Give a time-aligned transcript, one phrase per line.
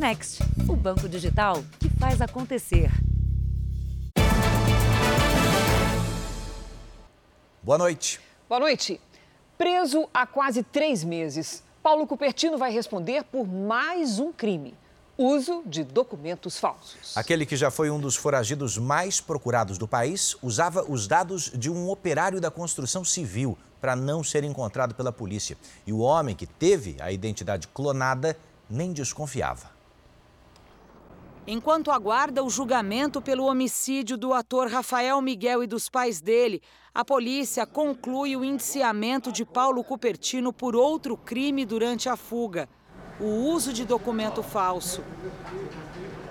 [0.00, 2.90] Next, o banco digital que faz acontecer.
[7.62, 8.18] Boa noite.
[8.48, 8.98] Boa noite.
[9.58, 14.74] Preso há quase três meses, Paulo Cupertino vai responder por mais um crime
[15.18, 17.14] uso de documentos falsos.
[17.14, 21.70] Aquele que já foi um dos foragidos mais procurados do país usava os dados de
[21.70, 25.58] um operário da construção civil para não ser encontrado pela polícia.
[25.86, 28.34] E o homem que teve a identidade clonada
[28.70, 29.78] nem desconfiava.
[31.52, 36.62] Enquanto aguarda o julgamento pelo homicídio do ator Rafael Miguel e dos pais dele,
[36.94, 42.68] a polícia conclui o indiciamento de Paulo Cupertino por outro crime durante a fuga
[43.18, 45.02] o uso de documento falso.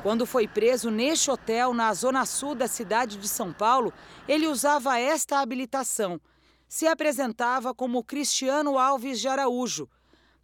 [0.01, 3.93] Quando foi preso neste hotel, na zona sul da cidade de São Paulo,
[4.25, 6.19] ele usava esta habilitação.
[6.65, 9.89] Se apresentava como Cristiano Alves de Araújo.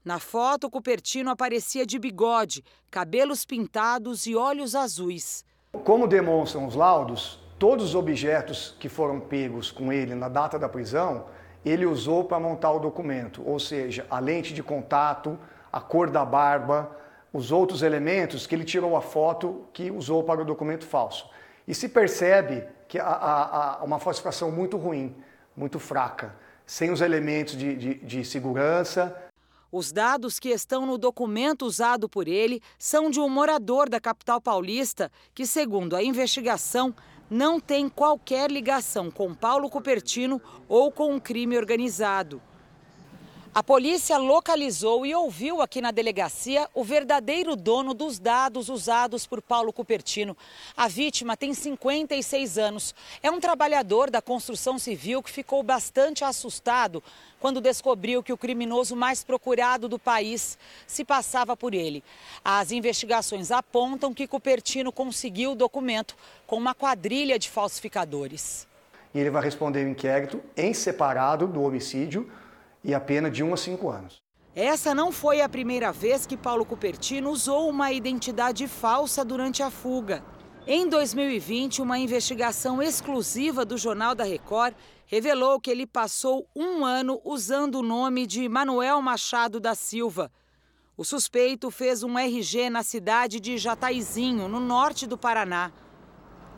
[0.06, 5.44] Na foto, Cupertino aparecia de bigode, cabelos pintados e olhos azuis.
[5.84, 10.70] Como demonstram os laudos, todos os objetos que foram pegos com ele na data da
[10.70, 11.26] prisão,
[11.66, 15.40] ele usou para montar o documento, ou seja, a lente de contato,
[15.74, 16.96] a cor da barba,
[17.34, 21.28] os outros elementos que ele tirou a foto que usou para o documento falso.
[21.68, 25.16] E se percebe que há, uma falsificação muito ruim,
[25.58, 29.20] muito fraca, sem os elementos de, de, de segurança.
[29.78, 34.40] Os dados que estão no documento usado por ele são de um morador da capital
[34.40, 36.96] paulista que, segundo a investigação,
[37.30, 42.42] não tem qualquer ligação com Paulo Cupertino ou com um crime organizado.
[43.56, 49.42] A polícia localizou e ouviu aqui na delegacia o verdadeiro dono dos dados usados por
[49.42, 50.36] Paulo Cupertino.
[50.76, 52.94] A vítima tem 56 anos.
[53.24, 57.02] É um trabalhador da construção civil que ficou bastante assustado
[57.40, 62.04] quando descobriu que o criminoso mais procurado do país se passava por ele.
[62.44, 68.68] As investigações apontam que Cupertino conseguiu o documento com uma quadrilha de falsificadores.
[69.14, 72.30] E ele vai responder o inquérito em separado do homicídio
[72.86, 74.22] e a pena de 1 a 5 anos.
[74.56, 79.70] Essa não foi a primeira vez que Paulo Cupertino usou uma identidade falsa durante a
[79.70, 80.24] fuga.
[80.68, 84.74] Em 2020, uma investigação exclusiva do Jornal da Record
[85.08, 90.32] revelou que ele passou um ano usando o nome de Manuel Machado da Silva.
[90.96, 95.72] O suspeito fez um RG na cidade de Jataizinho, no norte do Paraná.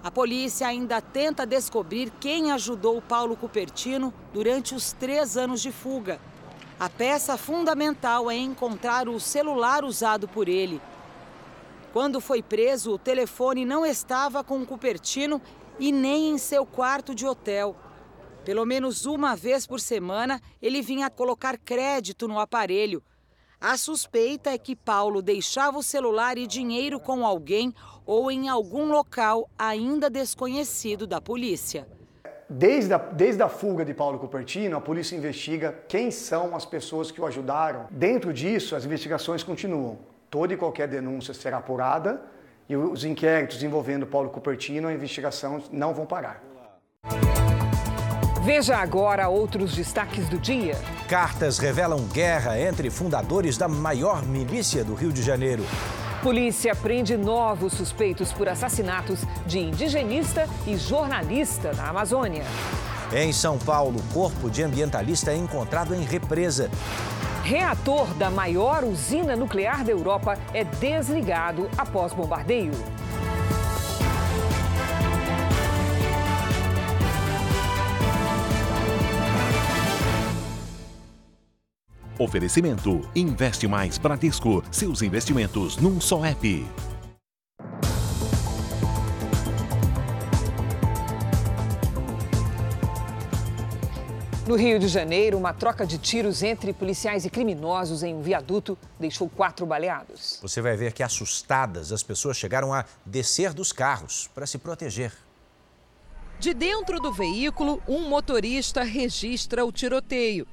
[0.04, 6.20] A polícia ainda tenta descobrir quem ajudou Paulo Cupertino durante os três anos de fuga.
[6.80, 10.80] A peça fundamental é encontrar o celular usado por ele.
[11.92, 15.42] Quando foi preso, o telefone não estava com Cupertino
[15.80, 17.76] e nem em seu quarto de hotel.
[18.46, 23.04] Pelo menos uma vez por semana, ele vinha colocar crédito no aparelho.
[23.60, 27.74] A suspeita é que Paulo deixava o celular e dinheiro com alguém
[28.06, 31.88] ou em algum local ainda desconhecido da polícia.
[32.48, 37.10] Desde a, desde a fuga de Paulo Cupertino, a polícia investiga quem são as pessoas
[37.10, 37.88] que o ajudaram.
[37.90, 39.98] Dentro disso, as investigações continuam.
[40.30, 42.22] Toda e qualquer denúncia será apurada
[42.70, 46.44] e os inquéritos envolvendo Paulo Cupertino, a investigação não vão parar.
[48.48, 50.80] Veja agora outros destaques do dia.
[51.10, 55.66] Cartas revelam guerra entre fundadores da maior milícia do Rio de Janeiro.
[56.24, 62.46] Polícia prende novos suspeitos por assassinatos de indigenista e jornalista na Amazônia.
[63.12, 66.72] Em São Paulo, corpo de ambientalista é encontrado em represa.
[67.44, 72.72] Reator da maior usina nuclear da Europa é desligado após bombardeio.
[82.20, 84.64] Oferecimento: Investe Mais Bradesco.
[84.72, 86.66] Seus investimentos num só app.
[94.48, 98.78] No Rio de Janeiro, uma troca de tiros entre policiais e criminosos em um viaduto
[98.98, 100.40] deixou quatro baleados.
[100.42, 105.12] Você vai ver que assustadas as pessoas chegaram a descer dos carros para se proteger.
[106.40, 110.48] De dentro do veículo, um motorista registra o tiroteio.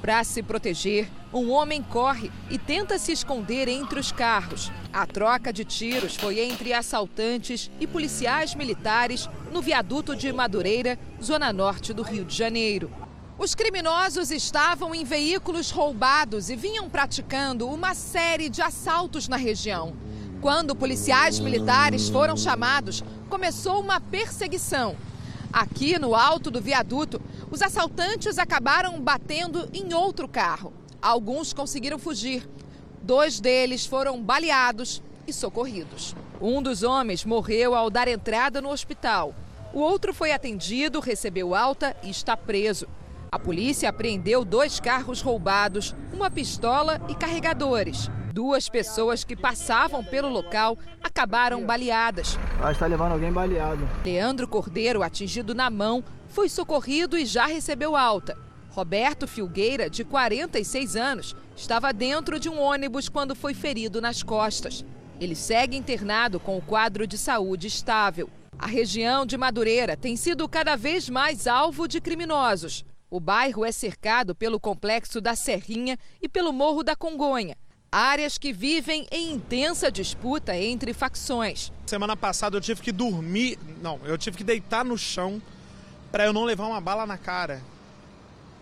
[0.00, 4.72] Para se proteger, um homem corre e tenta se esconder entre os carros.
[4.90, 11.52] A troca de tiros foi entre assaltantes e policiais militares no viaduto de Madureira, zona
[11.52, 12.90] norte do Rio de Janeiro.
[13.38, 19.94] Os criminosos estavam em veículos roubados e vinham praticando uma série de assaltos na região.
[20.40, 24.96] Quando policiais militares foram chamados, começou uma perseguição.
[25.52, 27.20] Aqui no alto do viaduto,
[27.50, 30.72] os assaltantes acabaram batendo em outro carro.
[31.02, 32.48] Alguns conseguiram fugir.
[33.02, 36.14] Dois deles foram baleados e socorridos.
[36.40, 39.34] Um dos homens morreu ao dar entrada no hospital.
[39.74, 42.86] O outro foi atendido, recebeu alta e está preso.
[43.32, 48.08] A polícia apreendeu dois carros roubados, uma pistola e carregadores.
[48.32, 52.38] Duas pessoas que passavam pelo local acabaram baleadas.
[52.62, 53.88] Que está levando alguém baleado.
[54.04, 58.38] Leandro Cordeiro, atingido na mão, foi socorrido e já recebeu alta.
[58.70, 64.84] Roberto Filgueira, de 46 anos, estava dentro de um ônibus quando foi ferido nas costas.
[65.20, 68.30] Ele segue internado com o quadro de saúde estável.
[68.56, 72.84] A região de Madureira tem sido cada vez mais alvo de criminosos.
[73.10, 77.56] O bairro é cercado pelo complexo da Serrinha e pelo Morro da Congonha.
[77.92, 81.72] Áreas que vivem em intensa disputa entre facções.
[81.86, 85.42] Semana passada eu tive que dormir, não, eu tive que deitar no chão
[86.12, 87.60] para eu não levar uma bala na cara.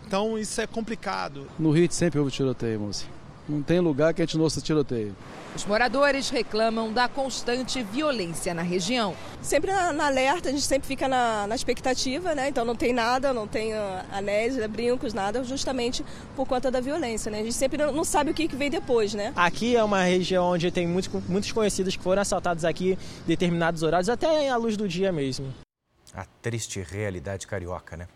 [0.07, 1.47] Então isso é complicado.
[1.59, 3.05] No Rio sempre houve tiroteio, moça.
[3.49, 5.15] Não tem lugar que a gente não ouça tiroteio.
[5.55, 9.15] Os moradores reclamam da constante violência na região.
[9.41, 12.49] Sempre na, na alerta, a gente sempre fica na, na, expectativa, né?
[12.49, 13.77] Então não tem nada, não tem uh,
[14.11, 16.05] anéis, né, brincos, nada, justamente
[16.35, 17.39] por conta da violência, né?
[17.39, 19.33] A gente sempre não, não sabe o que, que vem depois, né?
[19.35, 22.91] Aqui é uma região onde tem muitos, muitos conhecidos que foram assaltados aqui
[23.23, 25.51] em determinados horários, até à luz do dia mesmo.
[26.13, 28.07] A triste realidade carioca, né?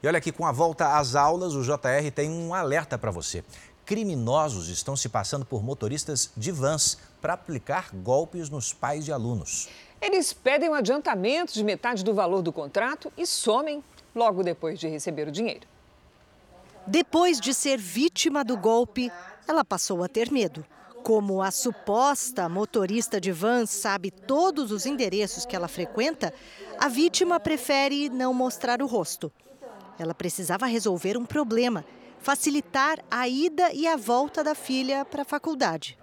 [0.00, 3.42] E olha aqui, com a volta às aulas, o JR tem um alerta para você
[3.86, 9.68] criminosos estão se passando por motoristas de vans para aplicar golpes nos pais de alunos.
[10.02, 13.82] Eles pedem um adiantamento de metade do valor do contrato e somem
[14.14, 15.66] logo depois de receber o dinheiro.
[16.84, 19.10] Depois de ser vítima do golpe,
[19.46, 20.66] ela passou a ter medo.
[21.02, 26.34] Como a suposta motorista de van sabe todos os endereços que ela frequenta,
[26.78, 29.32] a vítima prefere não mostrar o rosto.
[29.98, 31.84] Ela precisava resolver um problema
[32.20, 35.98] facilitar a ida e a volta da filha para a faculdade.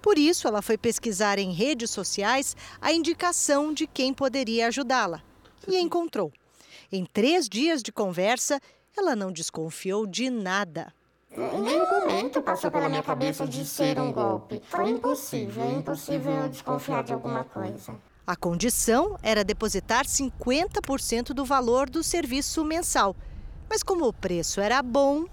[0.00, 5.22] Por isso, ela foi pesquisar em redes sociais a indicação de quem poderia ajudá-la
[5.66, 6.32] e encontrou.
[6.90, 8.60] Em três dias de conversa,
[8.96, 10.92] ela não desconfiou de nada.
[11.30, 14.62] Em nenhum momento passou pela minha cabeça de ser um golpe.
[14.64, 17.94] Foi impossível, impossível desconfiar de alguma coisa.
[18.26, 23.14] A condição era depositar 50% do valor do serviço mensal.
[23.68, 25.26] Mas como o preço era bom,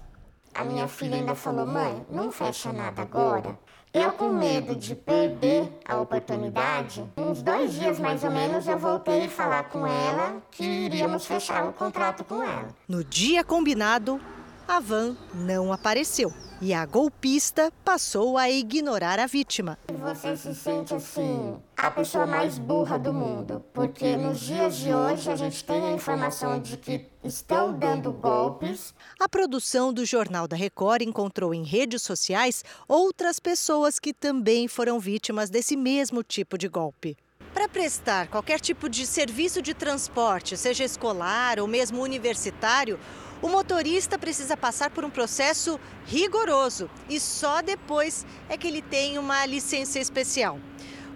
[0.56, 3.58] a minha filha ainda falou: mãe, não fecha nada agora.
[3.92, 9.24] Eu, com medo de perder a oportunidade, uns dois dias mais ou menos, eu voltei
[9.24, 12.68] a falar com ela que iríamos fechar o contrato com ela.
[12.86, 14.20] No dia combinado,
[14.68, 19.78] a van não apareceu e a golpista passou a ignorar a vítima.
[19.92, 25.30] Você se sente assim, a pessoa mais burra do mundo, porque nos dias de hoje
[25.30, 28.94] a gente tem a informação de que estão dando golpes.
[29.20, 34.98] A produção do Jornal da Record encontrou em redes sociais outras pessoas que também foram
[34.98, 37.16] vítimas desse mesmo tipo de golpe.
[37.52, 42.98] Para prestar qualquer tipo de serviço de transporte, seja escolar ou mesmo universitário,
[43.42, 49.18] o motorista precisa passar por um processo rigoroso e só depois é que ele tem
[49.18, 50.58] uma licença especial.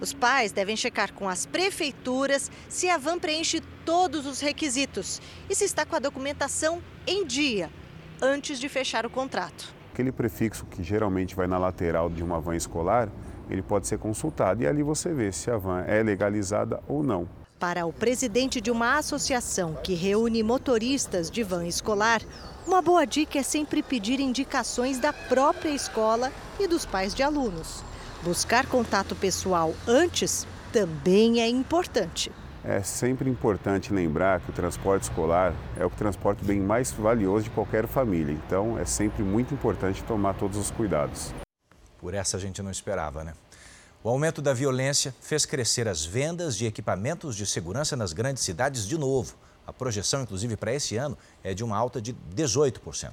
[0.00, 5.55] Os pais devem checar com as prefeituras se a van preenche todos os requisitos e
[5.55, 7.70] se está com a documentação em dia,
[8.20, 9.75] antes de fechar o contrato.
[9.93, 13.10] Aquele prefixo que geralmente vai na lateral de uma van escolar,
[13.50, 17.29] ele pode ser consultado e ali você vê se a van é legalizada ou não.
[17.60, 22.22] Para o presidente de uma associação que reúne motoristas de van escolar,
[22.67, 27.84] uma boa dica é sempre pedir indicações da própria escola e dos pais de alunos.
[28.22, 32.32] Buscar contato pessoal antes também é importante.
[32.64, 37.50] É sempre importante lembrar que o transporte escolar é o transporte bem mais valioso de
[37.50, 38.32] qualquer família.
[38.32, 41.34] Então, é sempre muito importante tomar todos os cuidados.
[41.98, 43.34] Por essa a gente não esperava, né?
[44.03, 48.89] O aumento da violência fez crescer as vendas de equipamentos de segurança nas grandes cidades
[48.89, 49.37] de novo.
[49.67, 53.13] A projeção, inclusive, para esse ano é de uma alta de 18%.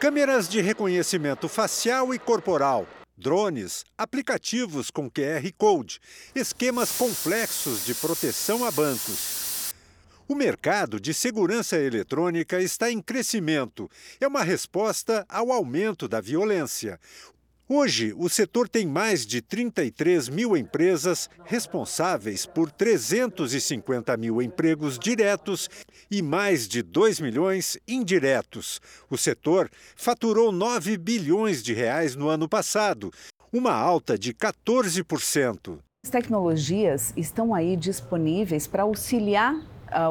[0.00, 6.00] Câmeras de reconhecimento facial e corporal, drones, aplicativos com QR Code,
[6.34, 9.52] esquemas complexos de proteção a bancos.
[10.32, 13.90] O mercado de segurança eletrônica está em crescimento.
[14.18, 16.98] É uma resposta ao aumento da violência.
[17.68, 25.70] Hoje, o setor tem mais de 33 mil empresas responsáveis por 350 mil empregos diretos
[26.10, 28.80] e mais de 2 milhões indiretos.
[29.08, 33.10] O setor faturou 9 bilhões de reais no ano passado,
[33.52, 35.78] uma alta de 14%.
[36.04, 39.54] As tecnologias estão aí disponíveis para auxiliar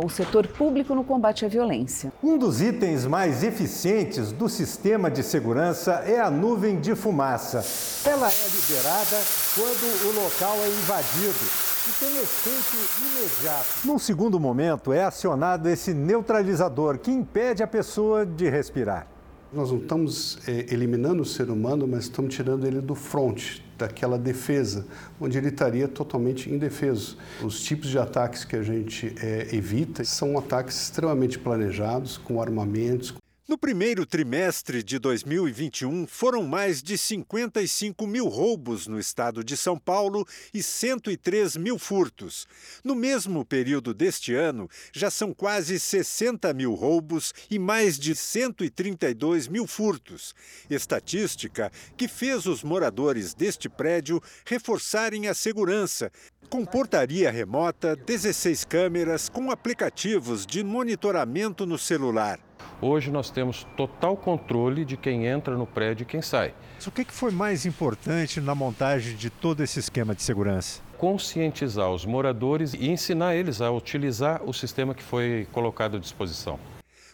[0.03, 2.11] o setor público no combate à violência.
[2.23, 7.63] Um dos itens mais eficientes do sistema de segurança é a nuvem de fumaça.
[8.07, 9.17] Ela é liberada
[9.55, 13.67] quando o local é invadido e tem efeito imediato.
[13.85, 19.07] Num segundo momento, é acionado esse neutralizador que impede a pessoa de respirar.
[19.51, 24.17] Nós não estamos é, eliminando o ser humano, mas estamos tirando ele do front, daquela
[24.17, 24.85] defesa,
[25.19, 27.17] onde ele estaria totalmente indefeso.
[27.43, 33.13] Os tipos de ataques que a gente é, evita são ataques extremamente planejados, com armamentos,
[33.51, 39.77] no primeiro trimestre de 2021, foram mais de 55 mil roubos no estado de São
[39.77, 42.47] Paulo e 103 mil furtos.
[42.81, 49.49] No mesmo período deste ano, já são quase 60 mil roubos e mais de 132
[49.49, 50.33] mil furtos.
[50.69, 56.09] Estatística que fez os moradores deste prédio reforçarem a segurança,
[56.49, 62.39] com portaria remota, 16 câmeras com aplicativos de monitoramento no celular.
[62.81, 66.53] Hoje nós temos total controle de quem entra no prédio e quem sai.
[66.85, 70.81] O que foi mais importante na montagem de todo esse esquema de segurança?
[70.97, 76.59] Conscientizar os moradores e ensinar eles a utilizar o sistema que foi colocado à disposição.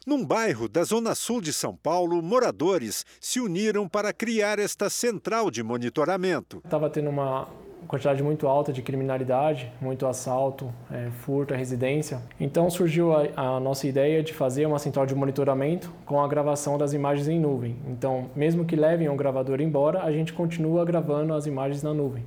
[0.06, 5.51] Num bairro da Zona Sul de São Paulo, moradores se uniram para criar esta central
[5.51, 6.62] de monitoramento.
[6.63, 7.50] Estava tendo uma
[7.88, 12.22] quantidade muito alta de criminalidade, muito assalto, é, furto à residência.
[12.39, 16.77] Então surgiu a, a, nossa ideia de fazer uma central de monitoramento com a gravação
[16.77, 17.77] das imagens em nuvem.
[17.88, 22.24] Então, mesmo que levem o gravador embora, a gente continua gravando as imagens na nuvem.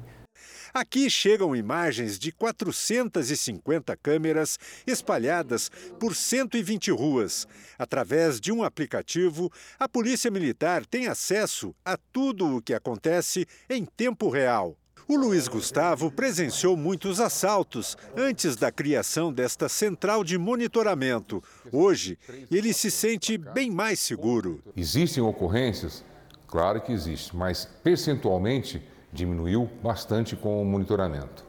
[0.72, 7.46] Aqui chegam imagens de 450 câmeras espalhadas por 120 ruas.
[7.76, 13.84] Através de um aplicativo, a Polícia Militar tem acesso a tudo o que acontece em
[13.84, 14.76] tempo real.
[15.08, 21.42] O Luiz Gustavo presenciou muitos assaltos antes da criação desta central de monitoramento.
[21.72, 22.18] Hoje,
[22.50, 24.62] ele se sente bem mais seguro.
[24.76, 26.04] Existem ocorrências?
[26.46, 31.44] Claro que existe, mas percentualmente diminuiu bastante com o monitoramento.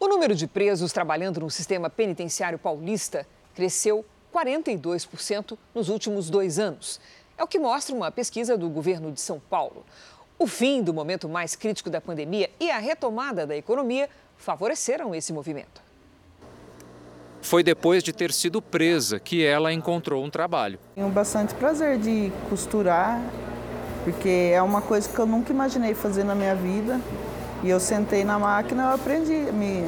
[0.00, 7.00] O número de presos trabalhando no sistema penitenciário paulista cresceu 42% nos últimos dois anos.
[7.36, 9.84] É o que mostra uma pesquisa do governo de São Paulo.
[10.38, 15.32] O fim do momento mais crítico da pandemia e a retomada da economia favoreceram esse
[15.32, 15.82] movimento.
[17.42, 20.78] Foi depois de ter sido presa que ela encontrou um trabalho.
[20.94, 23.20] Tenho bastante prazer de costurar,
[24.04, 27.00] porque é uma coisa que eu nunca imaginei fazer na minha vida.
[27.64, 29.82] E eu sentei na máquina, eu aprendi, me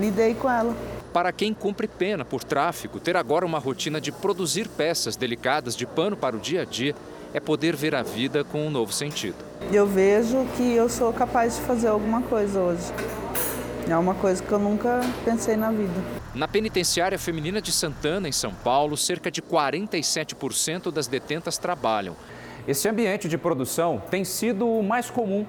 [0.00, 0.74] lidei com ela.
[1.12, 5.86] Para quem cumpre pena por tráfico, ter agora uma rotina de produzir peças delicadas de
[5.86, 6.96] pano para o dia a dia
[7.34, 9.36] é poder ver a vida com um novo sentido.
[9.72, 12.92] Eu vejo que eu sou capaz de fazer alguma coisa hoje.
[13.88, 15.92] É uma coisa que eu nunca pensei na vida.
[16.34, 22.16] Na penitenciária feminina de Santana, em São Paulo, cerca de 47% das detentas trabalham.
[22.66, 25.44] Esse ambiente de produção tem sido o mais comum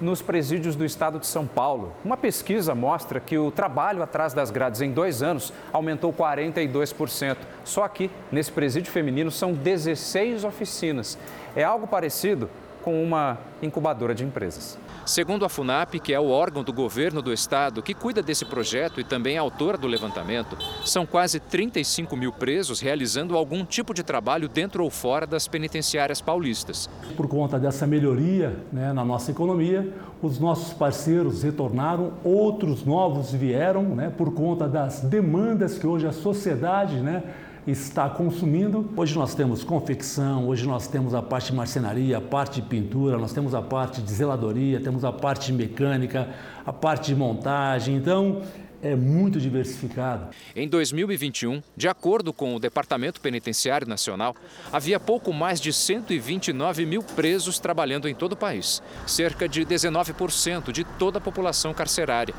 [0.00, 1.92] nos presídios do estado de São Paulo.
[2.04, 7.36] Uma pesquisa mostra que o trabalho atrás das grades em dois anos aumentou 42%.
[7.64, 11.18] Só aqui, nesse presídio feminino, são 16 oficinas.
[11.54, 12.48] É algo parecido
[12.82, 14.78] com uma incubadora de empresas.
[15.06, 19.00] Segundo a FUNAP, que é o órgão do governo do estado que cuida desse projeto
[19.00, 24.02] e também é autora do levantamento, são quase 35 mil presos realizando algum tipo de
[24.02, 26.90] trabalho dentro ou fora das penitenciárias paulistas.
[27.16, 33.84] Por conta dessa melhoria né, na nossa economia, os nossos parceiros retornaram, outros novos vieram,
[33.84, 37.22] né, por conta das demandas que hoje a sociedade né,
[37.66, 38.88] está consumindo.
[38.96, 43.18] Hoje nós temos confecção, hoje nós temos a parte de marcenaria, a parte de pintura,
[43.18, 46.28] nós temos a parte de zeladoria, temos a parte de mecânica,
[46.64, 47.96] a parte de montagem.
[47.96, 48.42] Então,
[48.82, 50.28] é muito diversificado.
[50.54, 54.36] Em 2021, de acordo com o Departamento Penitenciário Nacional,
[54.72, 60.70] havia pouco mais de 129 mil presos trabalhando em todo o país, cerca de 19%
[60.70, 62.34] de toda a população carcerária.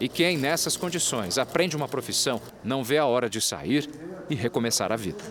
[0.00, 3.88] E quem, nessas condições, aprende uma profissão, não vê a hora de sair
[4.28, 5.22] e recomeçar a vida.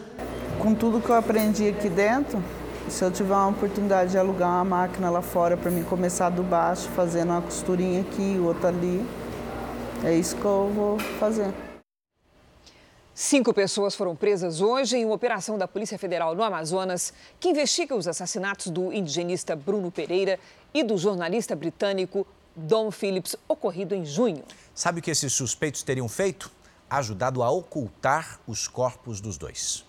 [0.60, 2.42] Com tudo que eu aprendi aqui dentro,
[2.88, 6.44] se eu tiver uma oportunidade de alugar uma máquina lá fora para mim começar do
[6.44, 9.06] baixo, fazendo uma costurinha aqui, outra ali,
[10.04, 11.54] é isso que eu vou fazer.
[13.14, 17.96] Cinco pessoas foram presas hoje em uma operação da Polícia Federal no Amazonas que investiga
[17.96, 20.40] os assassinatos do indigenista Bruno Pereira
[20.74, 22.26] e do jornalista britânico
[22.56, 24.44] Dom Phillips, ocorrido em junho.
[24.76, 26.52] Sabe o que esses suspeitos teriam feito?
[26.90, 29.86] Ajudado a ocultar os corpos dos dois.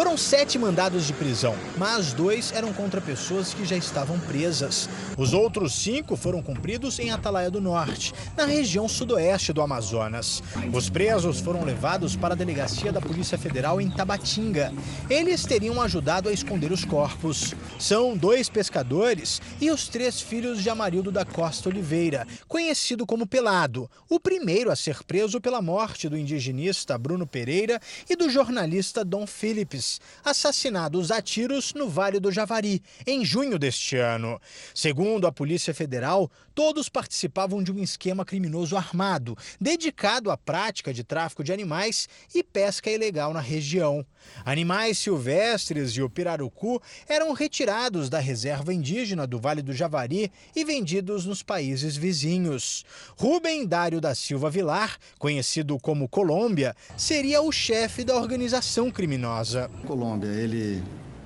[0.00, 4.88] Foram sete mandados de prisão, mas dois eram contra pessoas que já estavam presas.
[5.14, 10.42] Os outros cinco foram cumpridos em Atalaia do Norte, na região sudoeste do Amazonas.
[10.72, 14.72] Os presos foram levados para a delegacia da Polícia Federal em Tabatinga.
[15.10, 17.54] Eles teriam ajudado a esconder os corpos.
[17.78, 23.86] São dois pescadores e os três filhos de Amarildo da Costa Oliveira, conhecido como Pelado,
[24.08, 27.78] o primeiro a ser preso pela morte do indigenista Bruno Pereira
[28.08, 29.89] e do jornalista Dom Phillips,
[30.22, 34.38] assassinados a tiros no Vale do Javari, em junho deste ano.
[34.74, 41.02] Segundo a Polícia Federal, todos participavam de um esquema criminoso armado, dedicado à prática de
[41.02, 44.04] tráfico de animais e pesca ilegal na região.
[44.44, 50.64] Animais silvestres e o pirarucu eram retirados da reserva indígena do Vale do Javari e
[50.64, 52.84] vendidos nos países vizinhos.
[53.16, 59.69] Rubem Dário da Silva Vilar, conhecido como Colômbia, seria o chefe da organização criminosa.
[59.86, 60.82] Colômbia, ele,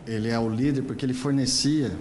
[0.06, 1.92] ele é o líder porque ele fornecia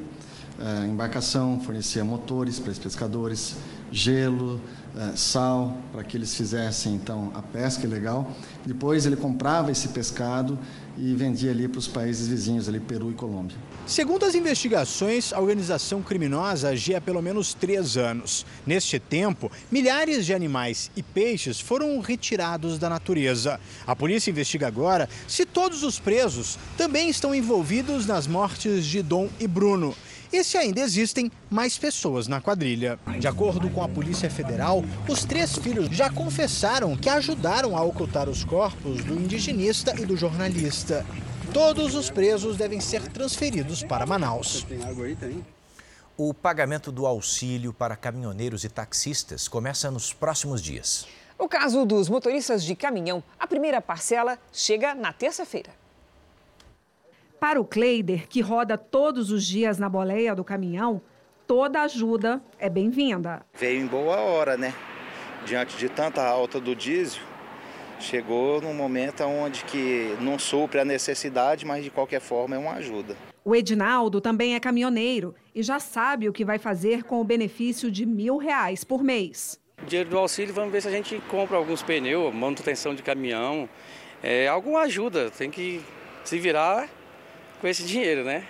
[0.59, 3.55] é, embarcação, fornecia motores para os pescadores,
[3.91, 4.61] gelo,
[4.95, 8.31] é, sal, para que eles fizessem então a pesca ilegal.
[8.65, 10.57] Depois ele comprava esse pescado
[10.97, 13.57] e vendia ali para os países vizinhos, ali Peru e Colômbia.
[13.85, 18.45] Segundo as investigações, a organização criminosa agia há pelo menos três anos.
[18.65, 23.59] Neste tempo, milhares de animais e peixes foram retirados da natureza.
[23.85, 29.29] A polícia investiga agora se todos os presos também estão envolvidos nas mortes de Dom
[29.39, 29.95] e Bruno
[30.33, 32.99] e se ainda existem mais pessoas na quadrilha.
[33.19, 38.27] De acordo com a Polícia Federal, os três filhos já confessaram que ajudaram a ocultar
[38.27, 41.05] os corpos do indigenista e do jornalista.
[41.53, 44.65] Todos os presos devem ser transferidos para Manaus.
[46.17, 51.07] O pagamento do auxílio para caminhoneiros e taxistas começa nos próximos dias.
[51.37, 55.82] No caso dos motoristas de caminhão, a primeira parcela chega na terça-feira.
[57.43, 61.01] Para o Kleider, que roda todos os dias na boleia do caminhão,
[61.45, 63.45] toda ajuda é bem-vinda.
[63.59, 64.73] Veio em boa hora, né?
[65.45, 67.21] Diante de tanta alta do diesel,
[67.99, 72.75] chegou num momento onde que não supre a necessidade, mas de qualquer forma é uma
[72.75, 73.13] ajuda.
[73.43, 77.91] O Edinaldo também é caminhoneiro e já sabe o que vai fazer com o benefício
[77.91, 79.59] de mil reais por mês.
[79.85, 83.67] Dinheiro do auxílio, vamos ver se a gente compra alguns pneus, manutenção de caminhão,
[84.23, 85.81] é, alguma ajuda, tem que
[86.23, 86.87] se virar
[87.63, 88.45] com esse dinheiro, né?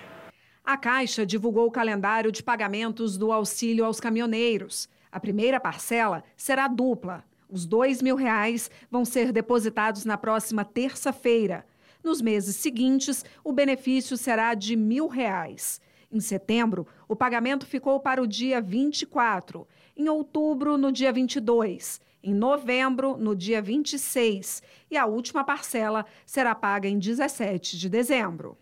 [0.64, 4.88] A Caixa divulgou o calendário de pagamentos do auxílio aos caminhoneiros.
[5.12, 7.22] A primeira parcela será dupla.
[7.48, 11.64] Os dois mil reais vão ser depositados na próxima terça-feira.
[12.02, 15.80] Nos meses seguintes, o benefício será de mil reais.
[16.10, 19.64] Em setembro, o pagamento ficou para o dia 24.
[19.96, 22.00] Em outubro, no dia 22.
[22.20, 24.60] Em novembro, no dia 26.
[24.90, 28.58] E a última parcela será paga em 17 de dezembro.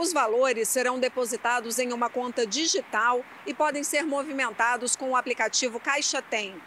[0.00, 5.78] Os valores serão depositados em uma conta digital e podem ser movimentados com o aplicativo
[5.78, 6.58] Caixa Tem.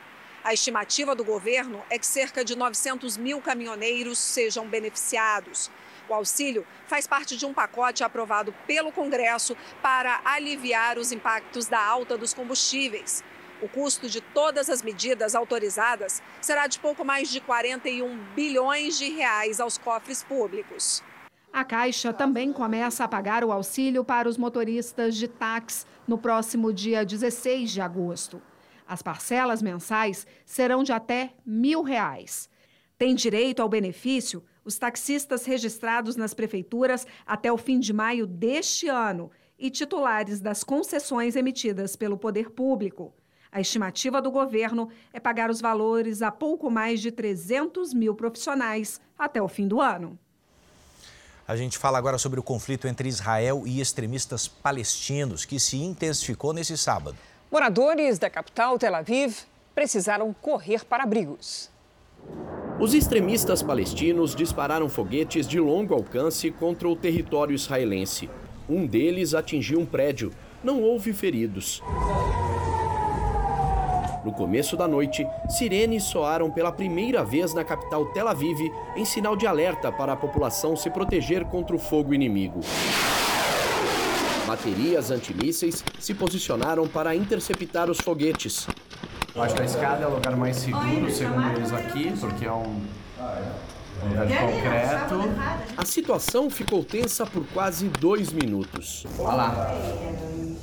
[0.43, 5.71] A estimativa do governo é que cerca de 900 mil caminhoneiros sejam beneficiados.
[6.07, 11.83] O auxílio faz parte de um pacote aprovado pelo Congresso para aliviar os impactos da
[11.83, 13.23] alta dos combustíveis.
[13.63, 19.09] O custo de todas as medidas autorizadas será de pouco mais de 41 bilhões de
[19.09, 21.01] reais aos cofres públicos.
[21.53, 26.73] A Caixa também começa a pagar o auxílio para os motoristas de táxi no próximo
[26.73, 28.41] dia 16 de agosto.
[28.87, 32.49] As parcelas mensais serão de até mil reais.
[32.97, 38.87] Tem direito ao benefício os taxistas registrados nas prefeituras até o fim de maio deste
[38.87, 43.13] ano e titulares das concessões emitidas pelo poder público.
[43.51, 48.99] A estimativa do governo é pagar os valores a pouco mais de 300 mil profissionais
[49.15, 50.17] até o fim do ano.
[51.45, 56.53] A gente fala agora sobre o conflito entre Israel e extremistas palestinos, que se intensificou
[56.53, 57.17] nesse sábado.
[57.51, 59.39] Moradores da capital, Tel Aviv,
[59.75, 61.69] precisaram correr para abrigos.
[62.79, 68.29] Os extremistas palestinos dispararam foguetes de longo alcance contra o território israelense.
[68.67, 70.31] Um deles atingiu um prédio.
[70.63, 71.83] Não houve feridos.
[74.23, 79.35] No começo da noite, sirenes soaram pela primeira vez na capital Tel Aviv em sinal
[79.35, 82.61] de alerta para a população se proteger contra o fogo inimigo.
[84.47, 88.65] Baterias antimísseis se posicionaram para interceptar os foguetes.
[89.35, 92.79] Acho que a escada é o lugar mais seguro, segundo eles aqui, porque é um
[94.07, 95.15] lugar de concreto.
[95.75, 99.05] A situação ficou tensa por quase dois minutos.
[99.19, 99.75] Olha lá,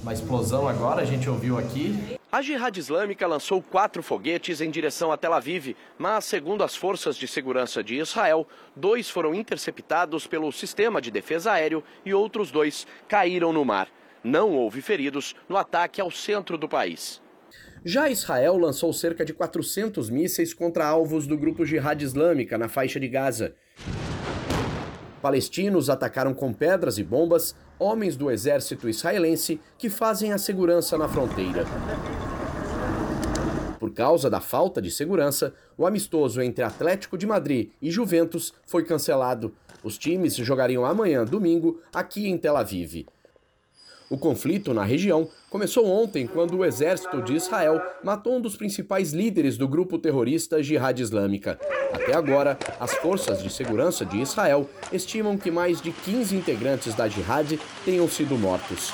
[0.03, 2.20] uma explosão agora, a gente ouviu aqui.
[2.33, 7.17] A Jihad Islâmica lançou quatro foguetes em direção a Tel Aviv, mas, segundo as forças
[7.17, 12.87] de segurança de Israel, dois foram interceptados pelo sistema de defesa aéreo e outros dois
[13.09, 13.89] caíram no mar.
[14.23, 17.21] Não houve feridos no ataque ao centro do país.
[17.85, 23.01] Já Israel lançou cerca de 400 mísseis contra alvos do grupo Jihad Islâmica na faixa
[23.01, 23.57] de Gaza.
[25.21, 31.09] Palestinos atacaram com pedras e bombas homens do exército israelense que fazem a segurança na
[31.09, 31.65] fronteira.
[33.81, 38.85] Por causa da falta de segurança, o amistoso entre Atlético de Madrid e Juventus foi
[38.85, 39.55] cancelado.
[39.83, 43.07] Os times jogariam amanhã, domingo, aqui em Tel Aviv.
[44.11, 49.15] O conflito na região começou ontem quando o exército de Israel matou um dos principais
[49.15, 51.59] líderes do grupo terrorista Jihad Islâmica.
[51.91, 57.09] Até agora, as forças de segurança de Israel estimam que mais de 15 integrantes da
[57.09, 58.93] Jihad tenham sido mortos.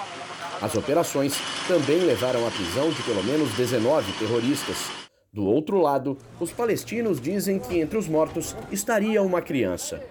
[0.60, 1.34] As operações
[1.68, 4.90] também levaram à prisão de pelo menos 19 terroristas.
[5.30, 10.02] Do outro lado, os palestinos dizem que entre os mortos estaria uma criança.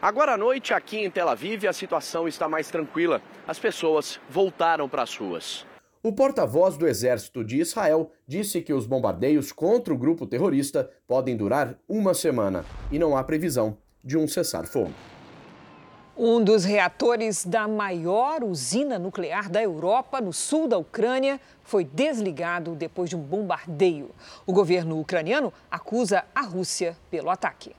[0.00, 3.20] Agora à noite, aqui em Tel Aviv, a situação está mais tranquila.
[3.48, 5.66] As pessoas voltaram para as ruas.
[6.00, 11.36] O porta-voz do exército de Israel disse que os bombardeios contra o grupo terrorista podem
[11.36, 14.94] durar uma semana e não há previsão de um cessar-fogo.
[16.20, 22.74] Um dos reatores da maior usina nuclear da Europa, no sul da Ucrânia, foi desligado
[22.74, 24.10] depois de um bombardeio.
[24.44, 27.70] O governo ucraniano acusa a Rússia pelo ataque.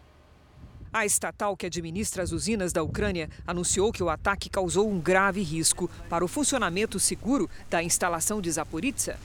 [0.94, 5.42] A estatal que administra as usinas da Ucrânia anunciou que o ataque causou um grave
[5.42, 9.18] risco para o funcionamento seguro da instalação de Zaporizhzhia.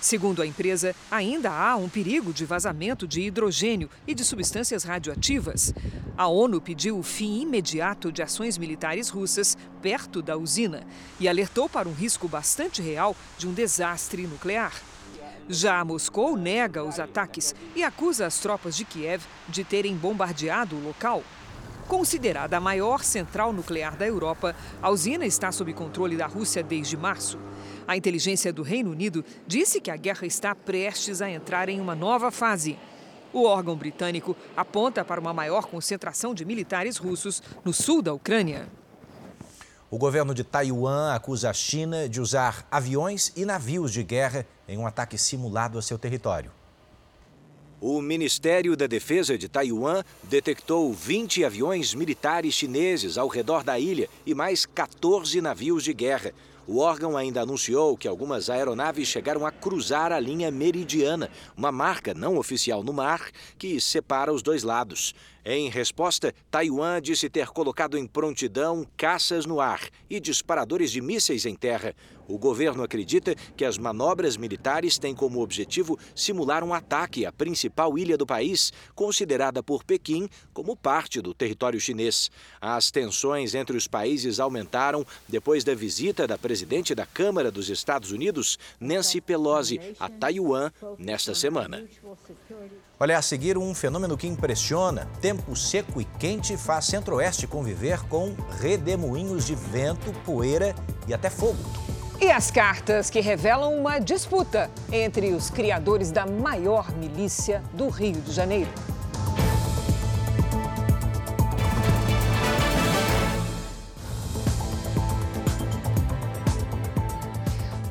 [0.00, 5.74] Segundo a empresa, ainda há um perigo de vazamento de hidrogênio e de substâncias radioativas.
[6.16, 10.82] A ONU pediu o fim imediato de ações militares russas perto da usina
[11.18, 14.72] e alertou para um risco bastante real de um desastre nuclear.
[15.48, 20.82] Já Moscou nega os ataques e acusa as tropas de Kiev de terem bombardeado o
[20.82, 21.22] local.
[21.88, 26.96] Considerada a maior central nuclear da Europa, a usina está sob controle da Rússia desde
[26.96, 27.38] março.
[27.86, 31.94] A inteligência do Reino Unido disse que a guerra está prestes a entrar em uma
[31.94, 32.76] nova fase.
[33.32, 38.66] O órgão britânico aponta para uma maior concentração de militares russos no sul da Ucrânia.
[39.88, 44.76] O governo de Taiwan acusa a China de usar aviões e navios de guerra em
[44.76, 46.50] um ataque simulado a seu território.
[47.78, 54.08] O Ministério da Defesa de Taiwan detectou 20 aviões militares chineses ao redor da ilha
[54.24, 56.32] e mais 14 navios de guerra.
[56.66, 62.14] O órgão ainda anunciou que algumas aeronaves chegaram a cruzar a linha meridiana, uma marca
[62.14, 65.14] não oficial no mar que separa os dois lados.
[65.48, 69.80] Em resposta, Taiwan disse ter colocado em prontidão caças no ar
[70.10, 71.94] e disparadores de mísseis em terra.
[72.26, 77.96] O governo acredita que as manobras militares têm como objetivo simular um ataque à principal
[77.96, 82.28] ilha do país, considerada por Pequim como parte do território chinês.
[82.60, 88.10] As tensões entre os países aumentaram depois da visita da presidente da Câmara dos Estados
[88.10, 91.86] Unidos, Nancy Pelosi, a Taiwan nesta semana.
[92.98, 95.06] Olha, a seguir um fenômeno que impressiona.
[95.20, 100.74] Tempo seco e quente faz Centro-Oeste conviver com redemoinhos de vento, poeira
[101.06, 101.58] e até fogo.
[102.18, 108.18] E as cartas que revelam uma disputa entre os criadores da maior milícia do Rio
[108.22, 108.70] de Janeiro.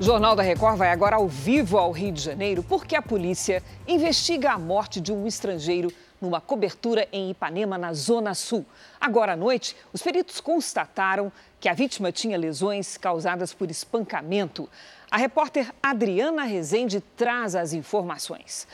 [0.05, 3.63] O Jornal da Record vai agora ao vivo ao Rio de Janeiro porque a polícia
[3.87, 5.91] investiga a morte de um estrangeiro
[6.21, 8.63] numa cobertura em Ipanema, na Zona Sul.
[9.01, 14.69] Agora à noite, os peritos constataram que a vítima tinha lesões causadas por espancamento.
[15.09, 18.67] A repórter Adriana Rezende traz as informações.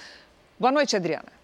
[0.59, 1.40] Boa noite, Adriana.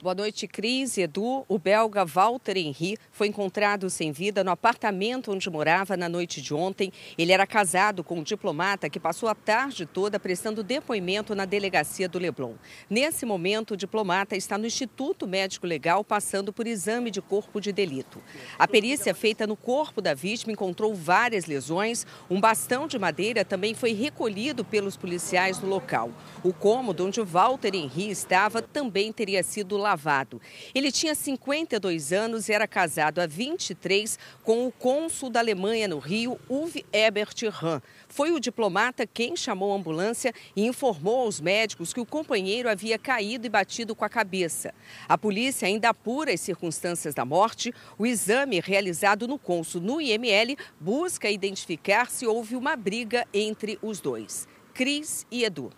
[0.00, 1.44] Boa noite, Cris e Edu.
[1.48, 6.54] O belga Walter Henry foi encontrado sem vida no apartamento onde morava na noite de
[6.54, 6.92] ontem.
[7.18, 12.08] Ele era casado com um diplomata que passou a tarde toda prestando depoimento na delegacia
[12.08, 12.54] do Leblon.
[12.88, 17.72] Nesse momento, o diplomata está no Instituto Médico Legal passando por exame de corpo de
[17.72, 18.22] delito.
[18.56, 22.06] A perícia feita no corpo da vítima encontrou várias lesões.
[22.30, 26.12] Um bastão de madeira também foi recolhido pelos policiais do local.
[26.44, 30.40] O cômodo onde Walter Henry estava também teria sido lavado.
[30.74, 35.98] Ele tinha 52 anos e era casado há 23 com o cônsul da Alemanha no
[35.98, 37.80] Rio, Uwe Ebert Rahn.
[38.08, 42.98] Foi o diplomata quem chamou a ambulância e informou aos médicos que o companheiro havia
[42.98, 44.74] caído e batido com a cabeça.
[45.08, 47.72] A polícia ainda apura as circunstâncias da morte.
[47.98, 54.00] O exame realizado no cônsul no IML busca identificar se houve uma briga entre os
[54.00, 54.46] dois.
[54.74, 55.70] Cris e Edu.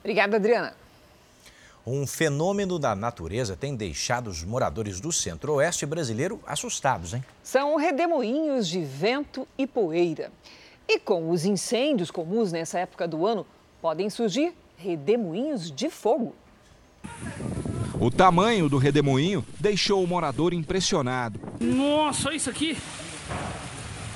[0.00, 0.81] Obrigada, Adriana.
[1.84, 7.24] Um fenômeno da natureza tem deixado os moradores do centro-oeste brasileiro assustados, hein?
[7.42, 10.30] São redemoinhos de vento e poeira.
[10.86, 13.44] E com os incêndios comuns nessa época do ano,
[13.80, 16.36] podem surgir redemoinhos de fogo.
[18.00, 21.40] O tamanho do redemoinho deixou o morador impressionado.
[21.60, 22.78] Nossa, olha isso aqui!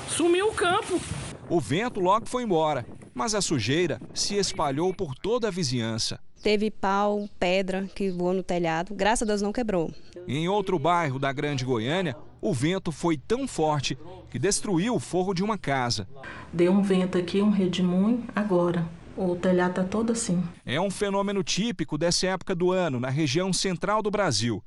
[0.08, 1.00] Sumiu o campo!
[1.48, 6.20] O vento logo foi embora, mas a sujeira se espalhou por toda a vizinhança.
[6.42, 9.90] Teve pau, pedra que voou no telhado, graças a Deus não quebrou.
[10.28, 13.96] Em outro bairro da Grande Goiânia, o vento foi tão forte
[14.30, 16.06] que destruiu o forro de uma casa.
[16.52, 18.86] Deu um vento aqui, um redemoinho, agora.
[19.16, 20.44] O telhado está todo assim.
[20.62, 24.62] É um fenômeno típico dessa época do ano na região central do Brasil.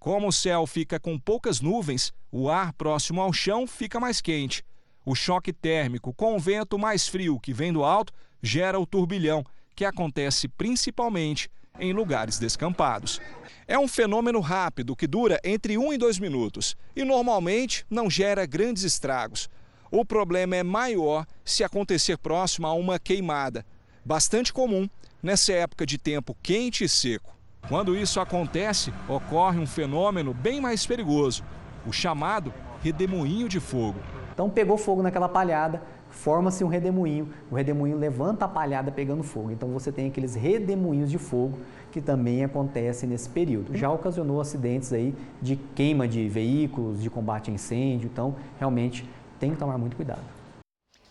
[0.00, 4.64] Como o céu fica com poucas nuvens, o ar próximo ao chão fica mais quente.
[5.04, 9.44] O choque térmico com o vento mais frio que vem do alto gera o turbilhão,
[9.74, 13.20] que acontece principalmente em lugares descampados.
[13.66, 18.46] É um fenômeno rápido que dura entre um e dois minutos e normalmente não gera
[18.46, 19.48] grandes estragos.
[19.90, 23.66] O problema é maior se acontecer próximo a uma queimada,
[24.04, 24.88] bastante comum
[25.22, 27.36] nessa época de tempo quente e seco.
[27.68, 31.44] Quando isso acontece, ocorre um fenômeno bem mais perigoso,
[31.86, 34.00] o chamado redemoinho de fogo.
[34.32, 39.50] Então pegou fogo naquela palhada, forma-se um redemoinho, o redemoinho levanta a palhada pegando fogo.
[39.50, 41.58] Então você tem aqueles redemoinhos de fogo
[41.90, 43.76] que também acontecem nesse período.
[43.76, 49.50] Já ocasionou acidentes aí de queima de veículos, de combate a incêndio, então realmente tem
[49.50, 50.22] que tomar muito cuidado.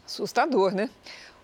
[0.05, 0.89] Assustador, né?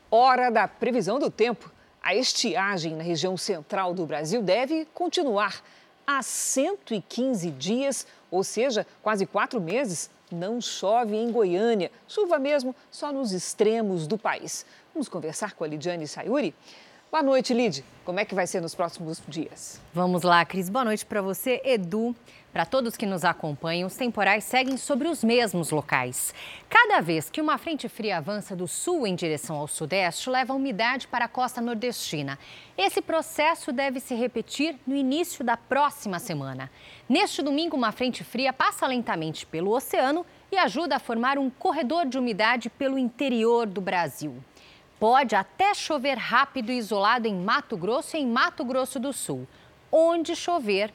[0.09, 1.71] Hora da previsão do tempo.
[2.01, 5.61] A estiagem na região central do Brasil deve continuar
[6.05, 11.91] há 115 dias, ou seja, quase quatro meses, não chove em Goiânia.
[12.07, 14.65] Chuva mesmo só nos extremos do país.
[14.93, 16.53] Vamos conversar com a Lidiane Sayuri?
[17.09, 17.85] Boa noite, Lid.
[18.03, 19.79] Como é que vai ser nos próximos dias?
[19.93, 20.69] Vamos lá, Cris.
[20.69, 22.13] Boa noite para você, Edu.
[22.57, 26.33] Para todos que nos acompanham, os temporais seguem sobre os mesmos locais.
[26.67, 31.07] Cada vez que uma frente fria avança do sul em direção ao sudeste, leva umidade
[31.07, 32.39] para a costa nordestina.
[32.75, 36.71] Esse processo deve se repetir no início da próxima semana.
[37.07, 42.07] Neste domingo, uma frente fria passa lentamente pelo oceano e ajuda a formar um corredor
[42.07, 44.35] de umidade pelo interior do Brasil.
[44.99, 49.47] Pode até chover rápido e isolado em Mato Grosso e em Mato Grosso do Sul.
[49.91, 50.91] Onde chover,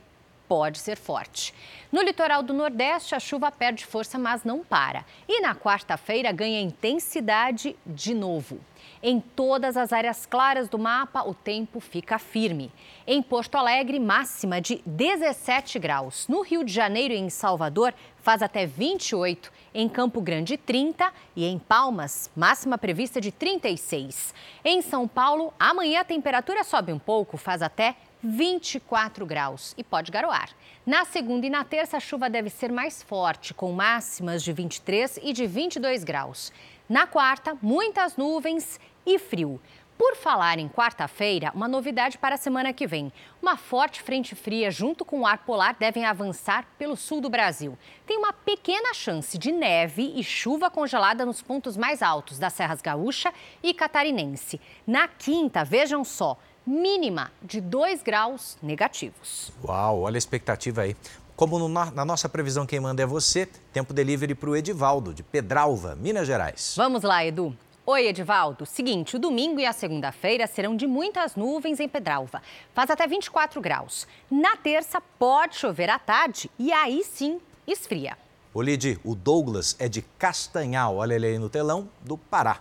[0.52, 1.54] pode ser forte.
[1.90, 5.02] No litoral do Nordeste, a chuva perde força, mas não para.
[5.26, 8.60] E na quarta-feira ganha intensidade de novo.
[9.02, 12.70] Em todas as áreas claras do mapa, o tempo fica firme.
[13.06, 16.28] Em Porto Alegre, máxima de 17 graus.
[16.28, 19.50] No Rio de Janeiro e em Salvador, faz até 28.
[19.72, 21.10] Em Campo Grande, 30.
[21.34, 24.34] E em Palmas, máxima prevista de 36.
[24.62, 30.12] Em São Paulo, amanhã a temperatura sobe um pouco, faz até 24 graus e pode
[30.12, 30.50] garoar.
[30.86, 35.18] Na segunda e na terça, a chuva deve ser mais forte, com máximas de 23
[35.22, 36.52] e de 22 graus.
[36.88, 39.60] Na quarta, muitas nuvens e frio.
[39.98, 43.12] Por falar em quarta-feira, uma novidade para a semana que vem.
[43.40, 47.78] Uma forte frente fria junto com o ar polar devem avançar pelo sul do Brasil.
[48.06, 52.82] Tem uma pequena chance de neve e chuva congelada nos pontos mais altos das Serras
[52.82, 53.32] Gaúcha
[53.62, 54.60] e Catarinense.
[54.84, 59.52] Na quinta, vejam só, mínima de 2 graus negativos.
[59.64, 60.96] Uau, olha a expectativa aí.
[61.34, 65.22] Como no, na nossa previsão, quem manda é você, tempo delivery para o Edivaldo, de
[65.22, 66.74] Pedralva, Minas Gerais.
[66.76, 67.56] Vamos lá, Edu.
[67.84, 68.64] Oi, Edivaldo.
[68.64, 72.40] Seguinte, o domingo e a segunda-feira serão de muitas nuvens em Pedralva.
[72.72, 74.06] Faz até 24 graus.
[74.30, 78.16] Na terça, pode chover à tarde e aí sim esfria.
[78.54, 82.60] Ô, Lid, o Douglas é de Castanhal, olha ele aí no telão, do Pará.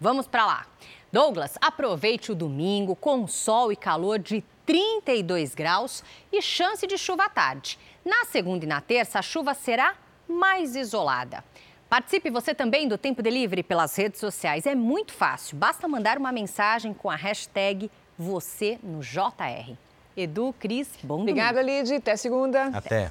[0.00, 0.66] Vamos para lá.
[1.10, 7.24] Douglas, aproveite o domingo com sol e calor de 32 graus e chance de chuva
[7.24, 7.78] à tarde.
[8.04, 9.94] Na segunda e na terça, a chuva será
[10.28, 11.42] mais isolada.
[11.88, 14.66] Participe você também do Tempo Delivery pelas redes sociais.
[14.66, 19.74] É muito fácil, basta mandar uma mensagem com a hashtag você no JR.
[20.14, 21.88] Edu, Cris, bom Obrigada, domingo.
[21.88, 21.94] Lid.
[21.94, 22.64] Até segunda.
[22.66, 23.10] Até.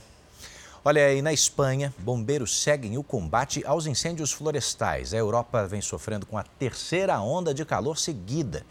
[0.89, 5.13] Olha aí, na Espanha, bombeiros seguem o combate aos incêndios florestais.
[5.13, 8.65] A Europa vem sofrendo com a terceira onda de calor seguida.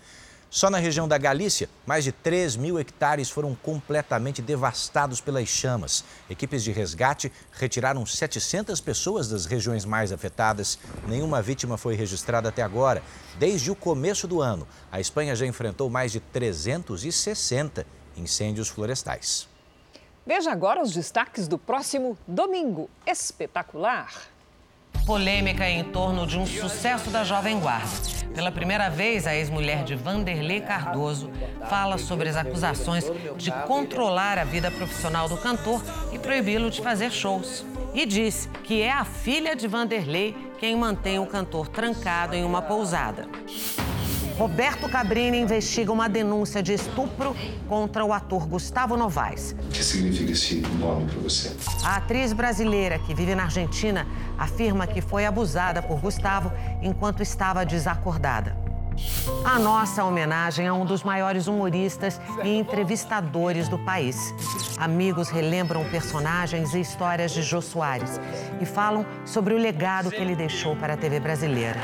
[0.49, 6.07] Só na região da Galícia, mais de 3 mil hectares foram completamente devastados pelas chamas.
[6.31, 10.79] Equipes de resgate retiraram 700 pessoas das regiões mais afetadas.
[11.07, 13.03] Nenhuma vítima foi registrada até agora.
[13.39, 19.55] Desde o começo do ano, a Espanha já enfrentou mais de 360 incêndios florestais.
[20.27, 24.13] Veja agora os destaques do próximo domingo espetacular.
[25.07, 27.87] Polêmica em torno de um sucesso da Jovem Guarda.
[28.35, 31.31] Pela primeira vez, a ex-mulher de Vanderlei Cardoso
[31.71, 33.05] fala sobre as acusações
[33.37, 35.81] de controlar a vida profissional do cantor
[36.13, 37.65] e proibi-lo de fazer shows.
[37.95, 42.61] E diz que é a filha de Vanderlei quem mantém o cantor trancado em uma
[42.61, 43.29] pousada.
[44.39, 47.35] Roberto Cabrini investiga uma denúncia de estupro
[47.67, 49.57] contra o ator Gustavo Novaes.
[49.59, 51.57] O que significa esse nome para você?
[51.83, 57.65] A atriz brasileira que vive na Argentina afirma que foi abusada por Gustavo enquanto estava
[57.65, 58.55] desacordada.
[59.45, 64.35] A nossa homenagem a um dos maiores humoristas e entrevistadores do país.
[64.77, 68.21] Amigos relembram personagens e histórias de Jô Soares
[68.61, 71.81] e falam sobre o legado que ele deixou para a TV brasileira.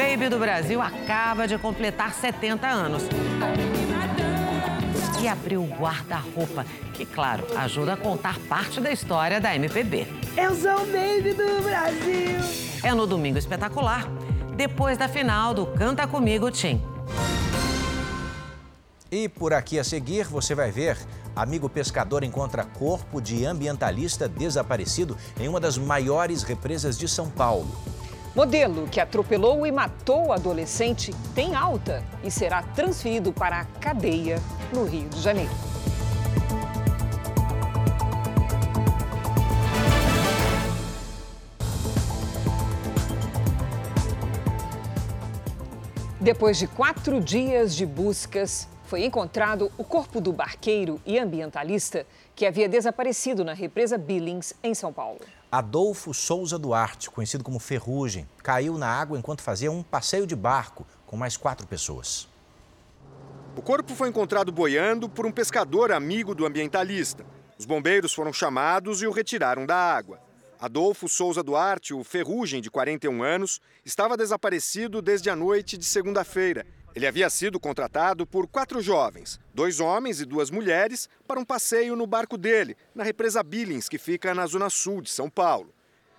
[0.00, 3.02] Baby do Brasil acaba de completar 70 anos.
[5.20, 10.06] E abriu o guarda-roupa, que, claro, ajuda a contar parte da história da MPB.
[10.38, 12.38] Eu sou o Baby do Brasil.
[12.82, 14.06] É no Domingo Espetacular,
[14.56, 16.80] depois da final do Canta Comigo, Tim.
[19.12, 20.96] E por aqui a seguir, você vai ver
[21.36, 27.70] amigo pescador encontra corpo de ambientalista desaparecido em uma das maiores represas de São Paulo.
[28.34, 34.40] Modelo que atropelou e matou o adolescente tem alta e será transferido para a cadeia
[34.72, 35.50] no Rio de Janeiro.
[46.20, 52.46] Depois de quatro dias de buscas, foi encontrado o corpo do barqueiro e ambientalista que
[52.46, 55.20] havia desaparecido na represa Billings, em São Paulo.
[55.52, 60.86] Adolfo Souza Duarte, conhecido como Ferrugem, caiu na água enquanto fazia um passeio de barco
[61.04, 62.28] com mais quatro pessoas.
[63.56, 67.26] O corpo foi encontrado boiando por um pescador amigo do ambientalista.
[67.58, 70.20] Os bombeiros foram chamados e o retiraram da água.
[70.60, 76.64] Adolfo Souza Duarte, o Ferrugem, de 41 anos, estava desaparecido desde a noite de segunda-feira
[76.94, 81.94] ele havia sido contratado por quatro jovens, dois homens e duas mulheres, para um passeio
[81.94, 85.72] no barco dele, na represa Billings, que fica na zona sul de São Paulo.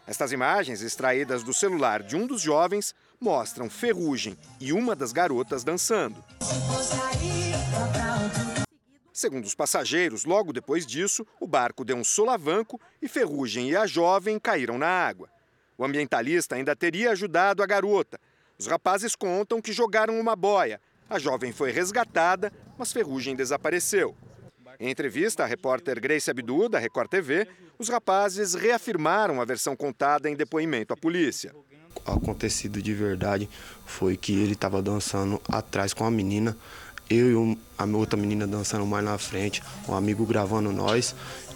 [0.08, 5.64] Estas imagens, extraídas do celular de um dos jovens, mostram Ferrugem e uma das garotas
[5.64, 6.24] dançando.
[9.14, 13.86] Segundo os passageiros, logo depois disso, o barco deu um solavanco e Ferrugem e a
[13.86, 15.30] jovem caíram na água.
[15.78, 18.20] O ambientalista ainda teria ajudado a garota,
[18.62, 20.80] os rapazes contam que jogaram uma boia.
[21.10, 24.16] A jovem foi resgatada, mas Ferrugem desapareceu.
[24.80, 27.48] Em entrevista à repórter Grace Abdu, da Record TV,
[27.80, 31.56] os rapazes reafirmaram a versão contada em depoimento à polícia.
[32.06, 33.50] Acontecido de verdade
[33.84, 36.56] foi que ele estava dançando atrás com a menina,
[37.10, 41.16] eu e a outra menina dançando mais na frente, um amigo gravando nós,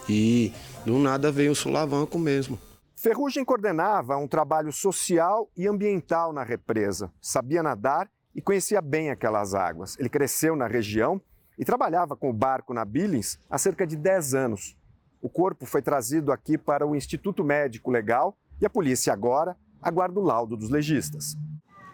[0.09, 0.51] e
[0.83, 2.59] do nada veio o sulavanco mesmo.
[3.05, 7.13] Ferrugem coordenava um trabalho social e ambiental na represa.
[7.21, 9.95] Sabia nadar e conhecia bem aquelas águas.
[9.99, 11.21] Ele cresceu na região
[11.55, 14.75] e trabalhava com o barco na Billings há cerca de 10 anos.
[15.21, 20.19] O corpo foi trazido aqui para o Instituto Médico Legal e a polícia agora aguarda
[20.19, 21.35] o laudo dos legistas.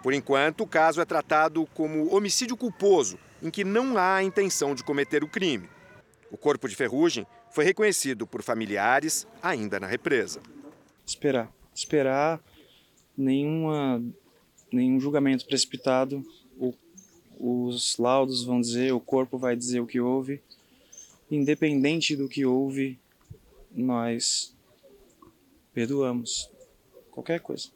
[0.02, 4.74] Por enquanto, o caso é tratado como homicídio culposo, em que não há a intenção
[4.74, 5.70] de cometer o crime.
[6.32, 10.40] O corpo de Ferrugem foi reconhecido por familiares ainda na represa
[11.12, 11.52] esperar.
[11.74, 12.42] Esperar
[13.18, 14.04] nenhuma,
[14.72, 16.26] nenhum julgamento precipitado.
[16.58, 16.74] O,
[17.40, 20.42] os laudos vão dizer, o corpo vai dizer o que houve.
[21.30, 23.00] Independente do que houve,
[23.72, 24.54] nós
[25.74, 26.50] perdoamos
[27.10, 27.70] qualquer coisa.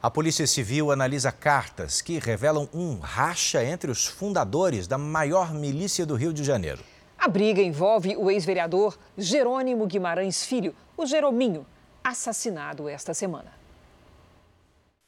[0.00, 6.04] A Polícia Civil analisa cartas que revelam um racha entre os fundadores da maior milícia
[6.04, 6.84] do Rio de Janeiro.
[7.24, 11.66] A briga envolve o ex-vereador Jerônimo Guimarães Filho, o Jerominho,
[12.04, 13.50] assassinado esta semana.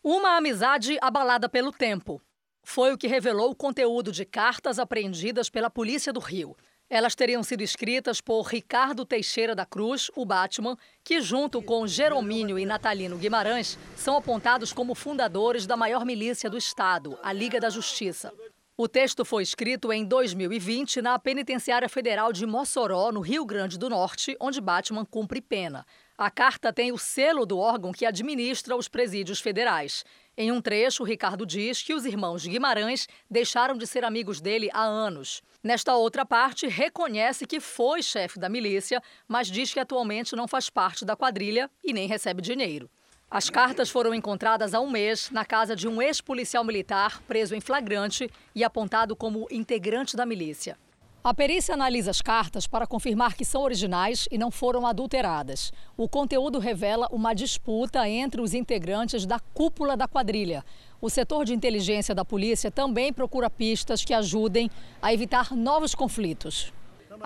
[0.02, 2.18] Uma amizade abalada pelo tempo.
[2.62, 6.56] Foi o que revelou o conteúdo de cartas apreendidas pela Polícia do Rio.
[6.88, 12.58] Elas teriam sido escritas por Ricardo Teixeira da Cruz, o Batman, que, junto com Jeromínio
[12.58, 17.68] e Natalino Guimarães, são apontados como fundadores da maior milícia do Estado, a Liga da
[17.68, 18.32] Justiça.
[18.78, 23.88] O texto foi escrito em 2020 na Penitenciária Federal de Mossoró, no Rio Grande do
[23.88, 25.86] Norte, onde Batman cumpre pena.
[26.18, 30.04] A carta tem o selo do órgão que administra os presídios federais.
[30.36, 34.82] Em um trecho, Ricardo diz que os irmãos Guimarães deixaram de ser amigos dele há
[34.82, 35.40] anos.
[35.64, 40.68] Nesta outra parte, reconhece que foi chefe da milícia, mas diz que atualmente não faz
[40.68, 42.90] parte da quadrilha e nem recebe dinheiro.
[43.28, 47.60] As cartas foram encontradas há um mês na casa de um ex-policial militar preso em
[47.60, 50.78] flagrante e apontado como integrante da milícia.
[51.24, 55.72] A perícia analisa as cartas para confirmar que são originais e não foram adulteradas.
[55.96, 60.64] O conteúdo revela uma disputa entre os integrantes da cúpula da quadrilha.
[61.00, 64.70] O setor de inteligência da polícia também procura pistas que ajudem
[65.02, 66.72] a evitar novos conflitos.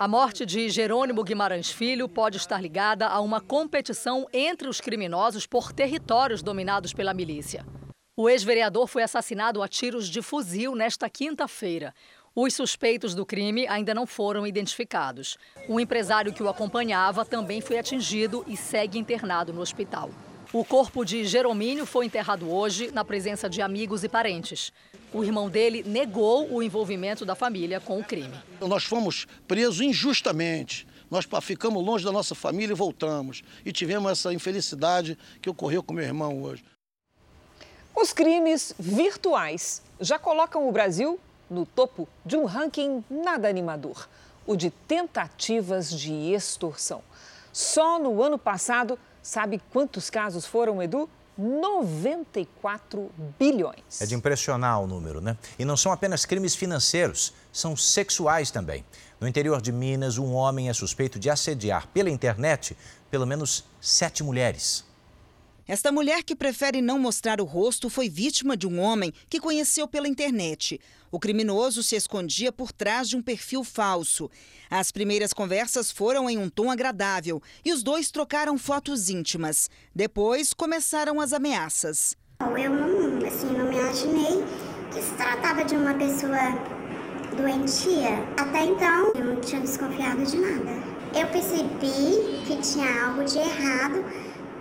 [0.01, 5.45] A morte de Jerônimo Guimarães Filho pode estar ligada a uma competição entre os criminosos
[5.45, 7.63] por territórios dominados pela milícia.
[8.17, 11.93] O ex-vereador foi assassinado a tiros de fuzil nesta quinta-feira.
[12.33, 15.37] Os suspeitos do crime ainda não foram identificados.
[15.67, 20.09] O empresário que o acompanhava também foi atingido e segue internado no hospital.
[20.51, 24.73] O corpo de Jeromínio foi enterrado hoje na presença de amigos e parentes.
[25.13, 28.33] O irmão dele negou o envolvimento da família com o crime.
[28.59, 30.87] Nós fomos presos injustamente.
[31.09, 33.43] Nós ficamos longe da nossa família e voltamos.
[33.65, 36.63] E tivemos essa infelicidade que ocorreu com meu irmão hoje.
[37.95, 44.07] Os crimes virtuais já colocam o Brasil no topo de um ranking nada animador
[44.45, 47.01] o de tentativas de extorsão.
[47.53, 51.09] Só no ano passado, sabe quantos casos foram, Edu?
[51.37, 53.09] 94
[53.39, 54.01] bilhões.
[54.01, 55.37] É de impressionar o número, né?
[55.57, 58.85] E não são apenas crimes financeiros, são sexuais também.
[59.19, 62.75] No interior de Minas, um homem é suspeito de assediar pela internet
[63.09, 64.85] pelo menos sete mulheres.
[65.71, 69.87] Esta mulher que prefere não mostrar o rosto foi vítima de um homem que conheceu
[69.87, 70.77] pela internet.
[71.09, 74.29] O criminoso se escondia por trás de um perfil falso.
[74.69, 79.69] As primeiras conversas foram em um tom agradável e os dois trocaram fotos íntimas.
[79.95, 82.17] Depois começaram as ameaças.
[82.41, 84.43] Eu não, assim, não me imaginei
[84.93, 86.51] que se tratava de uma pessoa
[87.37, 88.19] doentia.
[88.35, 91.01] Até então, eu não tinha desconfiado de nada.
[91.17, 94.03] Eu percebi que tinha algo de errado,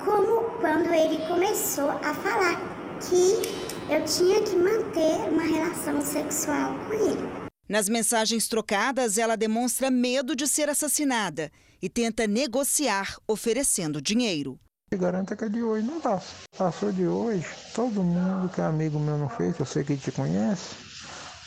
[0.05, 2.61] como quando ele começou a falar
[3.01, 7.51] que eu tinha que manter uma relação sexual com ele.
[7.69, 14.59] Nas mensagens trocadas, ela demonstra medo de ser assassinada e tenta negociar oferecendo dinheiro.
[14.93, 16.35] Garanta que é de hoje não passa.
[16.59, 20.11] Passou de hoje, todo mundo que é amigo meu não fez, eu sei que te
[20.11, 20.75] conhece,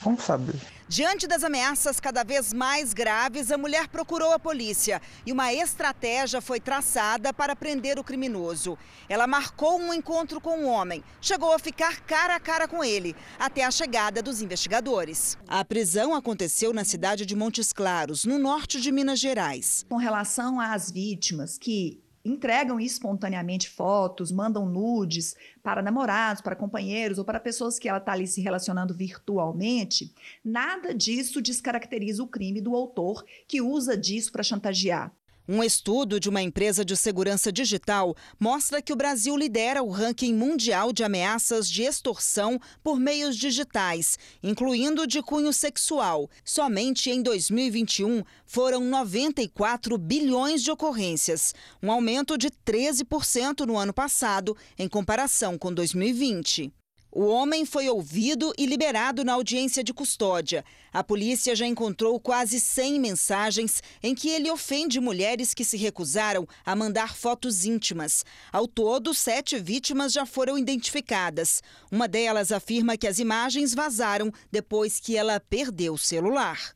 [0.02, 0.56] como saber?
[0.88, 6.42] Diante das ameaças cada vez mais graves, a mulher procurou a polícia e uma estratégia
[6.42, 8.78] foi traçada para prender o criminoso.
[9.08, 12.84] Ela marcou um encontro com o um homem, chegou a ficar cara a cara com
[12.84, 15.38] ele, até a chegada dos investigadores.
[15.48, 19.86] A prisão aconteceu na cidade de Montes Claros, no norte de Minas Gerais.
[19.88, 27.26] Com relação às vítimas que entregam espontaneamente fotos, mandam nudes para namorados, para companheiros ou
[27.26, 30.14] para pessoas que ela está ali se relacionando virtualmente,
[30.44, 35.12] nada disso descaracteriza o crime do autor que usa disso para chantagear.
[35.48, 40.34] Um estudo de uma empresa de segurança digital mostra que o Brasil lidera o ranking
[40.34, 46.30] mundial de ameaças de extorsão por meios digitais, incluindo de cunho sexual.
[46.46, 54.56] Somente em 2021 foram 94 bilhões de ocorrências, um aumento de 13% no ano passado,
[54.80, 56.72] em comparação com 2020.
[57.16, 60.66] O homem foi ouvido e liberado na audiência de custódia.
[60.92, 66.48] A polícia já encontrou quase 100 mensagens em que ele ofende mulheres que se recusaram
[66.66, 68.26] a mandar fotos íntimas.
[68.52, 71.62] Ao todo, sete vítimas já foram identificadas.
[71.92, 76.74] Uma delas afirma que as imagens vazaram depois que ela perdeu o celular.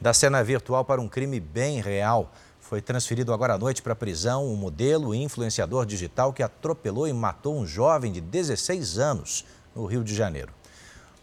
[0.00, 2.32] Da cena virtual para um crime bem real.
[2.70, 7.08] Foi transferido agora à noite para a prisão um modelo e influenciador digital que atropelou
[7.08, 9.44] e matou um jovem de 16 anos
[9.74, 10.52] no Rio de Janeiro.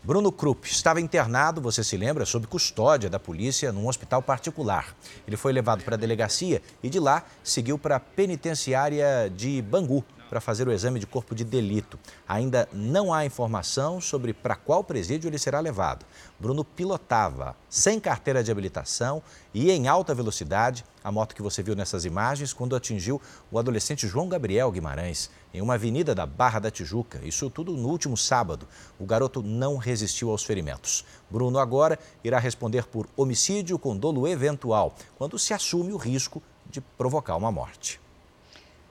[0.03, 4.93] Bruno Krupp estava internado, você se lembra, sob custódia da polícia num hospital particular.
[5.25, 10.03] Ele foi levado para a delegacia e de lá seguiu para a penitenciária de Bangu,
[10.29, 11.97] para fazer o exame de corpo de delito.
[12.27, 16.05] Ainda não há informação sobre para qual presídio ele será levado.
[16.39, 19.23] Bruno pilotava sem carteira de habilitação
[19.53, 24.05] e em alta velocidade a moto que você viu nessas imagens quando atingiu o adolescente
[24.05, 27.21] João Gabriel Guimarães em uma avenida da Barra da Tijuca.
[27.23, 28.67] Isso tudo no último sábado.
[28.99, 31.05] O garoto não resistiu aos ferimentos.
[31.29, 36.81] Bruno agora irá responder por homicídio com dolo eventual, quando se assume o risco de
[36.81, 38.01] provocar uma morte.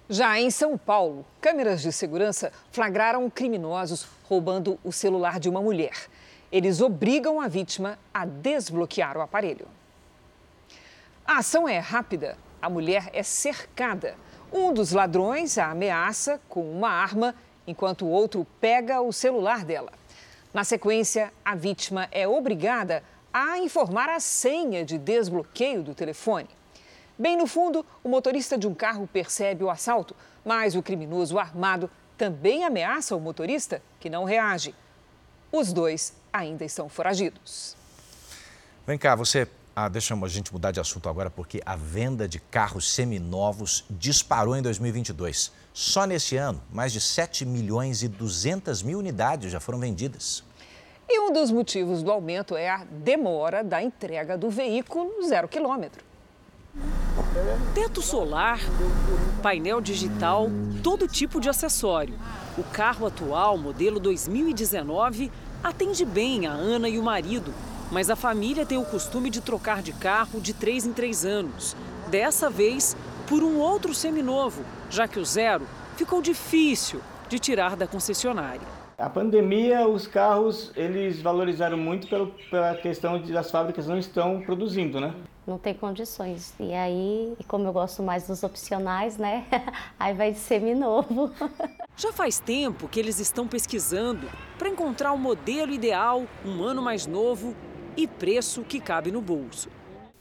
[0.09, 6.09] Já em São Paulo, câmeras de segurança flagraram criminosos roubando o celular de uma mulher.
[6.51, 9.69] Eles obrigam a vítima a desbloquear o aparelho.
[11.27, 12.39] A ação é rápida.
[12.63, 14.15] A mulher é cercada.
[14.53, 17.35] Um dos ladrões a ameaça com uma arma,
[17.67, 19.91] enquanto o outro pega o celular dela.
[20.55, 23.03] Na sequência, a vítima é obrigada
[23.33, 26.49] a informar a senha de desbloqueio do telefone.
[27.19, 30.15] Bem no fundo, o motorista de um carro percebe o assalto,
[30.45, 34.75] mas o criminoso armado também ameaça o motorista, que não reage.
[35.51, 37.77] Os dois ainda estão foragidos.
[38.87, 39.49] Vem cá, você.
[39.79, 44.57] Ah, deixa a gente mudar de assunto agora, porque a venda de carros seminovos disparou
[44.57, 45.53] em 2022.
[45.71, 50.43] Só neste ano, mais de 7 milhões e 200 mil unidades já foram vendidas.
[51.07, 56.03] E um dos motivos do aumento é a demora da entrega do veículo zero quilômetro.
[57.75, 58.59] Teto solar,
[59.43, 60.49] painel digital,
[60.83, 62.19] todo tipo de acessório.
[62.57, 65.31] O carro atual, modelo 2019,
[65.63, 67.53] atende bem a Ana e o marido,
[67.91, 71.77] mas a família tem o costume de trocar de carro de três em três anos.
[72.09, 75.67] Dessa vez, por um outro seminovo, já que o zero
[75.97, 78.77] ficou difícil de tirar da concessionária.
[78.99, 84.41] A pandemia, os carros, eles valorizaram muito pelo, pela questão de as fábricas não estão
[84.41, 85.15] produzindo, né?
[85.47, 86.55] Não tem condições.
[86.59, 89.45] E aí, como eu gosto mais dos opcionais, né?
[90.01, 91.31] Aí vai de seminovo.
[91.95, 94.29] Já faz tempo que eles estão pesquisando
[94.59, 97.55] para encontrar o modelo ideal, um ano mais novo
[97.97, 99.69] e preço que cabe no bolso.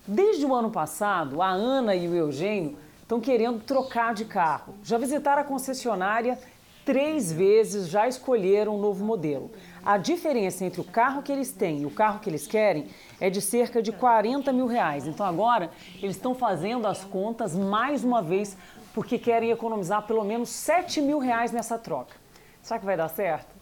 [0.08, 4.76] Desde o ano passado, a Ana e o Eugênio estão querendo trocar de carro.
[4.84, 6.40] Já visitaram a concessionária
[6.86, 9.52] três vezes já escolheram um novo modelo.
[9.84, 12.88] A diferença entre o carro que eles têm e o carro que eles querem
[13.20, 15.08] é de cerca de 40 mil reais.
[15.08, 15.72] Então agora
[16.02, 18.56] eles estão fazendo as contas mais uma vez
[18.94, 22.16] porque querem economizar pelo menos 7 mil reais nessa troca.
[22.62, 23.55] Será que vai dar certo?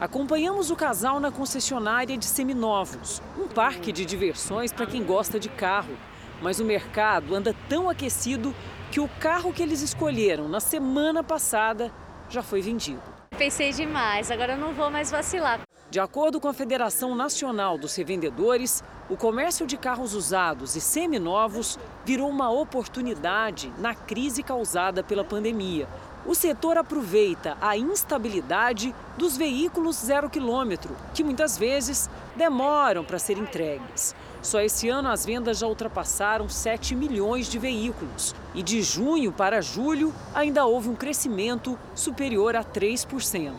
[0.00, 5.50] Acompanhamos o casal na concessionária de seminovos, um parque de diversões para quem gosta de
[5.50, 5.94] carro.
[6.40, 8.56] Mas o mercado anda tão aquecido
[8.90, 11.92] que o carro que eles escolheram na semana passada
[12.30, 13.02] já foi vendido.
[13.36, 15.60] Pensei demais, agora eu não vou mais vacilar.
[15.90, 21.78] De acordo com a Federação Nacional dos Revendedores, o comércio de carros usados e seminovos
[22.06, 25.86] virou uma oportunidade na crise causada pela pandemia.
[26.26, 33.38] O setor aproveita a instabilidade dos veículos zero quilômetro, que muitas vezes demoram para ser
[33.38, 34.14] entregues.
[34.42, 38.34] Só esse ano as vendas já ultrapassaram 7 milhões de veículos.
[38.54, 43.52] E de junho para julho ainda houve um crescimento superior a 3%.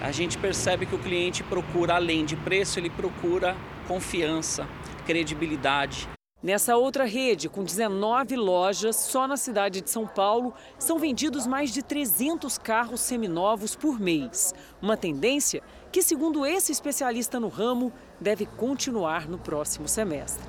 [0.00, 3.56] A gente percebe que o cliente procura, além de preço, ele procura
[3.86, 4.66] confiança,
[5.06, 6.08] credibilidade.
[6.44, 11.72] Nessa outra rede, com 19 lojas, só na cidade de São Paulo, são vendidos mais
[11.72, 14.54] de 300 carros seminovos por mês.
[14.82, 17.90] Uma tendência que, segundo esse especialista no ramo,
[18.20, 20.44] deve continuar no próximo semestre.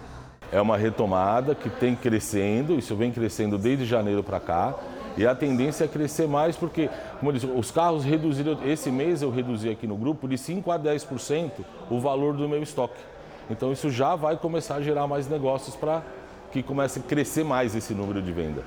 [0.51, 4.75] É uma retomada que tem crescendo, isso vem crescendo desde janeiro para cá.
[5.15, 6.89] E a tendência é crescer mais porque,
[7.19, 10.69] como eu disse, os carros reduziram, esse mês eu reduzi aqui no grupo de 5
[10.71, 11.51] a 10%
[11.89, 13.14] o valor do meu estoque.
[13.49, 16.03] Então isso já vai começar a gerar mais negócios para
[16.51, 18.63] que comece a crescer mais esse número de venda.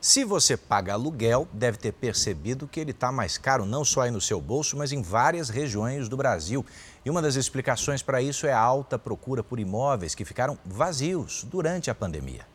[0.00, 4.10] Se você paga aluguel, deve ter percebido que ele está mais caro não só aí
[4.10, 6.64] no seu bolso, mas em várias regiões do Brasil.
[7.04, 11.44] E uma das explicações para isso é a alta procura por imóveis que ficaram vazios
[11.44, 12.49] durante a pandemia.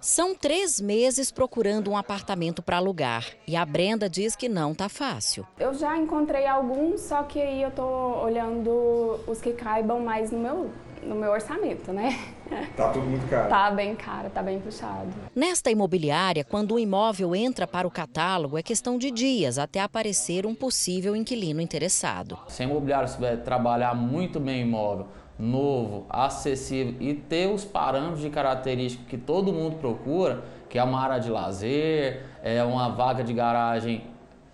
[0.00, 4.88] São três meses procurando um apartamento para alugar e a Brenda diz que não tá
[4.88, 5.46] fácil.
[5.58, 10.38] Eu já encontrei alguns, só que aí eu tô olhando os que caibam mais no
[10.38, 10.70] meu,
[11.02, 12.18] no meu orçamento, né?
[12.76, 13.48] Tá tudo muito caro.
[13.48, 15.08] Tá bem caro, tá bem puxado.
[15.36, 20.46] Nesta imobiliária, quando o imóvel entra para o catálogo, é questão de dias até aparecer
[20.46, 22.36] um possível inquilino interessado.
[22.48, 25.06] Se a imobiliária souber trabalhar muito bem o imóvel,
[25.40, 31.00] novo, acessível e ter os parâmetros de característica que todo mundo procura, que é uma
[31.00, 34.04] área de lazer, é uma vaga de garagem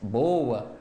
[0.01, 0.76] boa,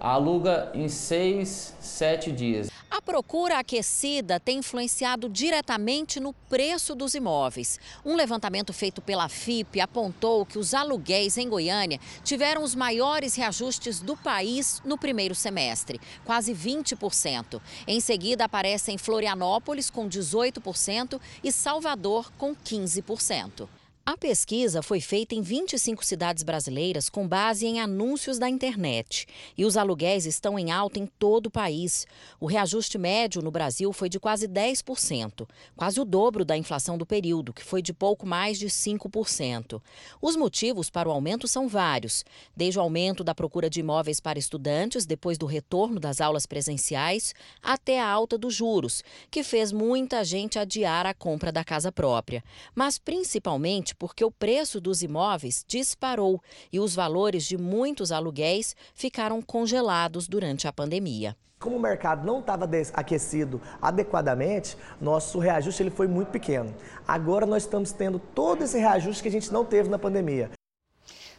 [0.00, 2.68] aluga em seis, sete dias.
[2.90, 7.78] A procura aquecida tem influenciado diretamente no preço dos imóveis.
[8.04, 14.00] Um levantamento feito pela FIP apontou que os aluguéis em Goiânia tiveram os maiores reajustes
[14.00, 17.60] do país no primeiro semestre, quase 20%.
[17.86, 23.68] Em seguida aparecem Florianópolis com 18% e Salvador com 15%.
[24.08, 29.26] A pesquisa foi feita em 25 cidades brasileiras com base em anúncios da internet.
[29.54, 32.06] E os aluguéis estão em alta em todo o país.
[32.40, 35.46] O reajuste médio no Brasil foi de quase 10%,
[35.76, 39.78] quase o dobro da inflação do período, que foi de pouco mais de 5%.
[40.22, 42.24] Os motivos para o aumento são vários,
[42.56, 47.34] desde o aumento da procura de imóveis para estudantes depois do retorno das aulas presenciais,
[47.62, 52.42] até a alta dos juros, que fez muita gente adiar a compra da casa própria.
[52.74, 56.42] Mas principalmente porque o preço dos imóveis disparou
[56.72, 61.36] e os valores de muitos aluguéis ficaram congelados durante a pandemia.
[61.58, 66.72] Como o mercado não estava aquecido adequadamente, nosso reajuste ele foi muito pequeno.
[67.06, 70.50] Agora nós estamos tendo todo esse reajuste que a gente não teve na pandemia.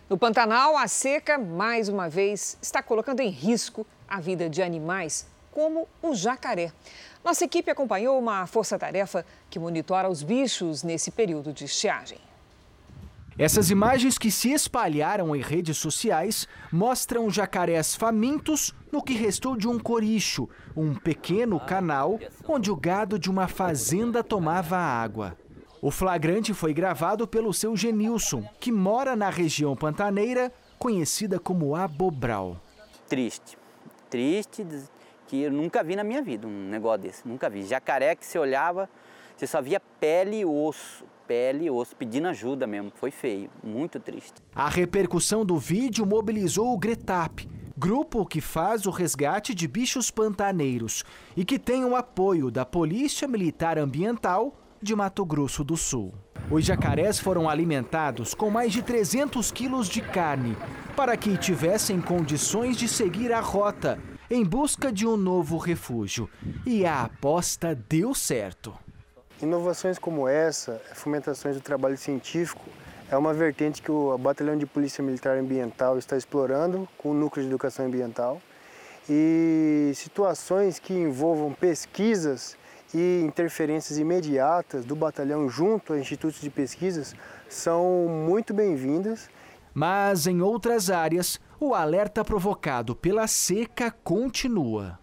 [0.10, 5.26] No Pantanal, a seca, mais uma vez, está colocando em risco a vida de animais
[5.51, 6.74] como o jacaré.
[7.24, 12.29] Nossa equipe acompanhou uma força-tarefa que monitora os bichos nesse período de estiagem.
[13.40, 19.66] Essas imagens que se espalharam em redes sociais mostram jacarés famintos no que restou de
[19.66, 25.38] um coricho, um pequeno canal onde o gado de uma fazenda tomava água.
[25.82, 32.62] O flagrante foi gravado pelo seu Genilson, que mora na região pantaneira, conhecida como Abobral.
[33.08, 33.58] Triste,
[34.10, 34.68] triste,
[35.28, 37.64] que eu nunca vi na minha vida um negócio desse, nunca vi.
[37.64, 38.90] Jacaré que você olhava,
[39.40, 42.92] você só via pele e osso, pele e osso, pedindo ajuda mesmo.
[42.94, 44.34] Foi feio, muito triste.
[44.54, 51.06] A repercussão do vídeo mobilizou o Gretap, grupo que faz o resgate de bichos pantaneiros
[51.38, 56.14] e que tem o apoio da Polícia Militar Ambiental de Mato Grosso do Sul.
[56.52, 60.58] Os jacarés foram alimentados com mais de 300 quilos de carne
[60.98, 63.98] para que tivessem condições de seguir a rota
[64.30, 66.30] em busca de um novo refúgio.
[66.66, 68.78] E a aposta deu certo.
[69.42, 72.66] Inovações como essa, fomentações do trabalho científico,
[73.10, 77.44] é uma vertente que o Batalhão de Polícia Militar Ambiental está explorando com o Núcleo
[77.44, 78.42] de Educação Ambiental.
[79.10, 82.58] E situações que envolvam pesquisas
[82.94, 87.16] e interferências imediatas do batalhão junto a institutos de pesquisas
[87.48, 89.30] são muito bem-vindas.
[89.74, 95.00] Mas em outras áreas, o alerta provocado pela seca continua.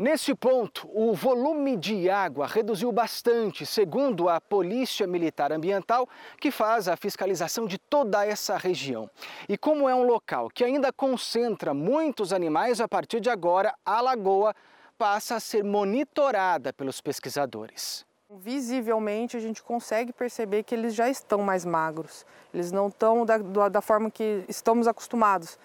[0.00, 6.08] Nesse ponto, o volume de água reduziu bastante, segundo a Polícia Militar Ambiental,
[6.40, 9.10] que faz a fiscalização de toda essa região.
[9.46, 14.00] E como é um local que ainda concentra muitos animais, a partir de agora, a
[14.00, 14.56] lagoa
[14.96, 18.06] passa a ser monitorada pelos pesquisadores.
[18.30, 22.24] Visivelmente a gente consegue perceber que eles já estão mais magros,
[22.54, 23.36] eles não estão da,
[23.68, 25.58] da forma que estamos acostumados,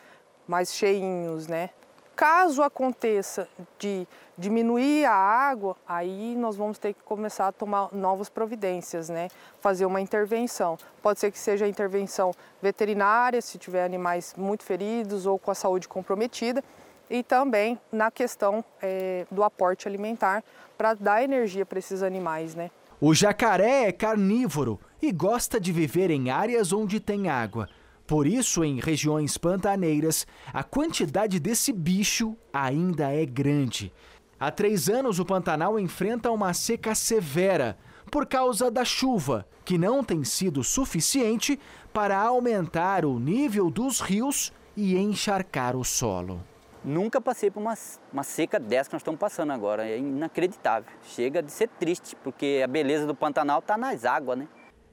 [0.45, 1.69] mais cheinhos, né?
[2.15, 3.45] Caso aconteça
[3.77, 4.07] de
[4.37, 9.27] diminuir a água, aí nós vamos ter que começar a tomar novas providências, né?
[9.59, 10.77] Fazer uma intervenção.
[11.01, 15.89] Pode ser que seja intervenção veterinária, se tiver animais muito feridos ou com a saúde
[15.89, 16.63] comprometida,
[17.09, 20.41] e também na questão é, do aporte alimentar
[20.77, 22.71] para dar energia para esses animais, né?
[23.01, 27.67] O jacaré é carnívoro e gosta de viver em áreas onde tem água.
[28.07, 33.91] Por isso, em regiões pantaneiras, a quantidade desse bicho ainda é grande.
[34.39, 37.77] Há três anos, o Pantanal enfrenta uma seca severa
[38.11, 41.59] por causa da chuva, que não tem sido suficiente
[41.91, 46.43] para aumentar o nível dos rios e encharcar o solo.
[46.83, 47.73] Nunca passei por uma,
[48.13, 49.87] uma seca dessa que nós estamos passando agora.
[49.87, 50.87] É inacreditável.
[51.01, 54.47] Chega de ser triste, porque a beleza do Pantanal está nas águas, né?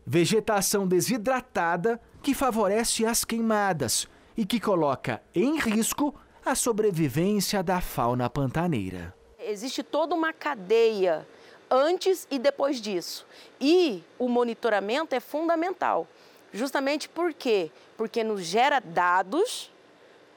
[0.07, 8.29] Vegetação desidratada que favorece as queimadas e que coloca em risco a sobrevivência da fauna
[8.29, 9.15] pantaneira.
[9.39, 11.27] Existe toda uma cadeia
[11.71, 13.27] antes e depois disso.
[13.61, 16.07] E o monitoramento é fundamental.
[16.53, 17.71] Justamente por quê?
[17.97, 19.71] Porque nos gera dados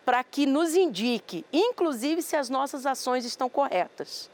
[0.05, 4.30] para que nos indique, inclusive, se as nossas ações estão corretas.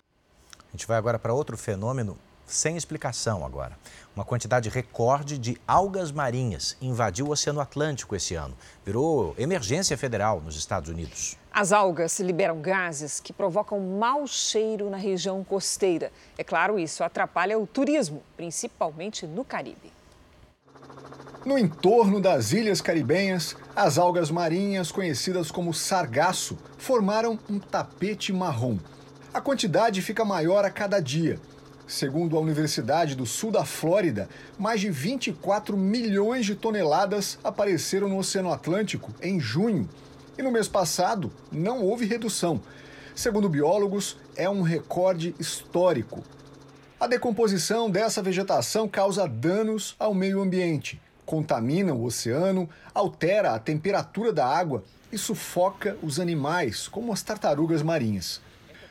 [0.68, 3.78] A gente vai agora para outro fenômeno sem explicação agora.
[4.14, 8.54] Uma quantidade recorde de algas marinhas invadiu o Oceano Atlântico esse ano.
[8.86, 11.38] Virou emergência federal nos Estados Unidos.
[11.50, 16.12] As algas liberam gases que provocam mau cheiro na região costeira.
[16.38, 19.94] É claro, isso atrapalha o turismo, principalmente no Caribe.
[21.46, 28.78] No entorno das ilhas caribenhas, as algas marinhas, conhecidas como sargaço, formaram um tapete marrom.
[29.34, 31.40] A quantidade fica maior a cada dia.
[31.92, 38.18] Segundo a Universidade do Sul da Flórida, mais de 24 milhões de toneladas apareceram no
[38.18, 39.90] Oceano Atlântico em junho.
[40.38, 42.62] E no mês passado, não houve redução.
[43.14, 46.24] Segundo biólogos, é um recorde histórico.
[46.98, 54.32] A decomposição dessa vegetação causa danos ao meio ambiente contamina o oceano, altera a temperatura
[54.32, 54.82] da água
[55.12, 58.40] e sufoca os animais, como as tartarugas marinhas.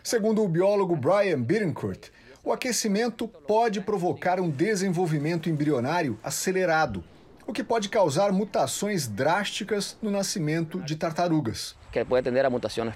[0.02, 2.10] Segundo o biólogo Brian Bittencourt,
[2.42, 7.04] o aquecimento pode provocar um desenvolvimento embrionário acelerado,
[7.46, 11.76] o que pode causar mutações drásticas no nascimento de tartarugas.
[11.92, 12.94] Que pode atender a mutações.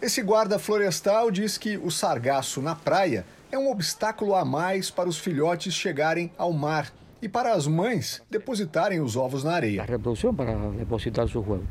[0.00, 5.08] Esse guarda florestal diz que o sargaço na praia é um obstáculo a mais para
[5.08, 9.82] os filhotes chegarem ao mar e para as mães depositarem os ovos na areia.
[9.82, 11.66] A reprodução para depositar seus ovos.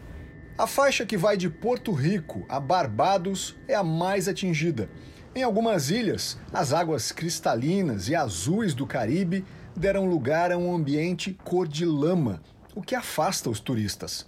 [0.57, 4.89] A faixa que vai de Porto Rico a Barbados é a mais atingida.
[5.37, 11.37] Em algumas ilhas, as águas cristalinas e azuis do Caribe deram lugar a um ambiente
[11.43, 12.41] cor de lama,
[12.73, 14.25] o que afasta os turistas.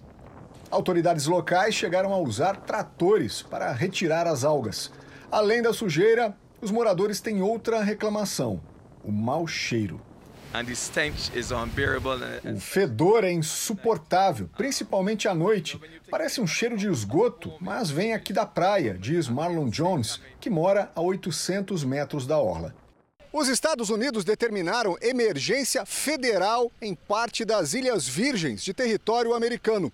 [0.70, 4.92] Autoridades locais chegaram a usar tratores para retirar as algas.
[5.32, 6.32] Além da sujeira,
[6.62, 8.60] os moradores têm outra reclamação:
[9.02, 10.00] o mau cheiro.
[12.44, 15.80] O fedor é insuportável, principalmente à noite.
[16.10, 20.90] Parece um cheiro de esgoto, mas vem aqui da praia, diz Marlon Jones, que mora
[20.94, 22.74] a 800 metros da orla.
[23.32, 29.92] Os Estados Unidos determinaram emergência federal em parte das Ilhas Virgens de território americano.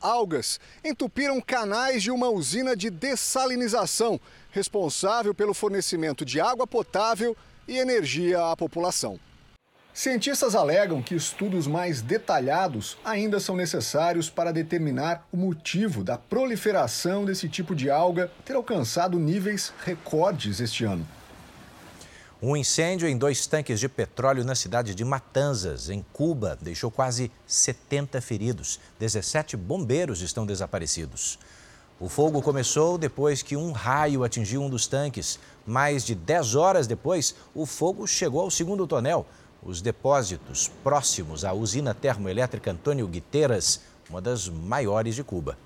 [0.00, 4.18] Algas entupiram canais de uma usina de dessalinização,
[4.52, 7.36] responsável pelo fornecimento de água potável
[7.66, 9.20] e energia à população.
[9.98, 17.24] Cientistas alegam que estudos mais detalhados ainda são necessários para determinar o motivo da proliferação
[17.24, 21.04] desse tipo de alga ter alcançado níveis recordes este ano.
[22.40, 27.28] Um incêndio em dois tanques de petróleo na cidade de Matanzas, em Cuba, deixou quase
[27.44, 28.78] 70 feridos.
[29.00, 31.40] 17 bombeiros estão desaparecidos.
[31.98, 35.40] O fogo começou depois que um raio atingiu um dos tanques.
[35.66, 39.26] Mais de 10 horas depois, o fogo chegou ao segundo tonel.
[39.62, 45.58] Os depósitos próximos à usina termoelétrica Antônio Guiteiras, uma das maiores de Cuba.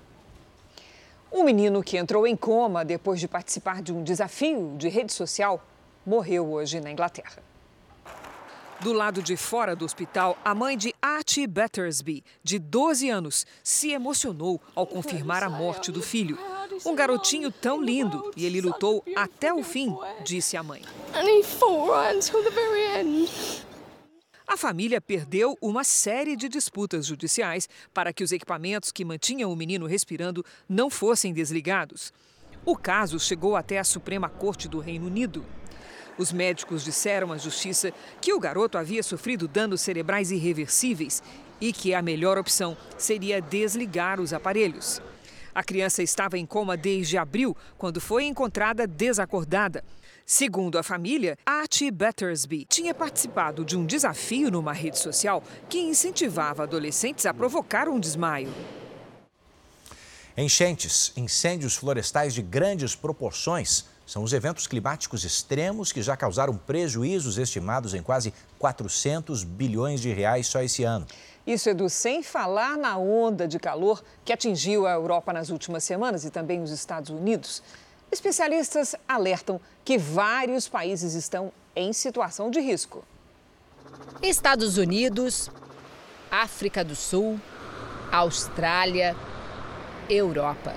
[1.31, 5.63] Um menino que entrou em coma depois de participar de um desafio de rede social
[6.05, 7.41] morreu hoje na Inglaterra.
[8.81, 13.91] Do lado de fora do hospital, a mãe de Archie Battersby, de 12 anos, se
[13.91, 16.37] emocionou ao confirmar a morte do filho.
[16.85, 20.81] Um garotinho tão lindo e ele lutou até o fim, disse a mãe.
[24.45, 29.55] A família perdeu uma série de disputas judiciais para que os equipamentos que mantinham o
[29.55, 32.11] menino respirando não fossem desligados.
[32.65, 35.45] O caso chegou até a Suprema Corte do Reino Unido.
[36.17, 37.91] Os médicos disseram à justiça
[38.21, 41.23] que o garoto havia sofrido danos cerebrais irreversíveis
[41.59, 45.01] e que a melhor opção seria desligar os aparelhos.
[45.55, 49.83] A criança estava em coma desde abril, quando foi encontrada desacordada.
[50.25, 56.63] Segundo a família, Archie Battersby tinha participado de um desafio numa rede social que incentivava
[56.63, 58.53] adolescentes a provocar um desmaio.
[60.37, 67.37] Enchentes, incêndios florestais de grandes proporções são os eventos climáticos extremos que já causaram prejuízos
[67.37, 71.05] estimados em quase 400 bilhões de reais só esse ano.
[71.45, 76.23] Isso, Edu, sem falar na onda de calor que atingiu a Europa nas últimas semanas
[76.23, 77.61] e também os Estados Unidos.
[78.13, 83.03] Especialistas alertam que vários países estão em situação de risco.
[84.21, 85.49] Estados Unidos,
[86.29, 87.41] África do Sul,
[88.11, 89.15] Austrália,
[90.07, 90.75] Europa.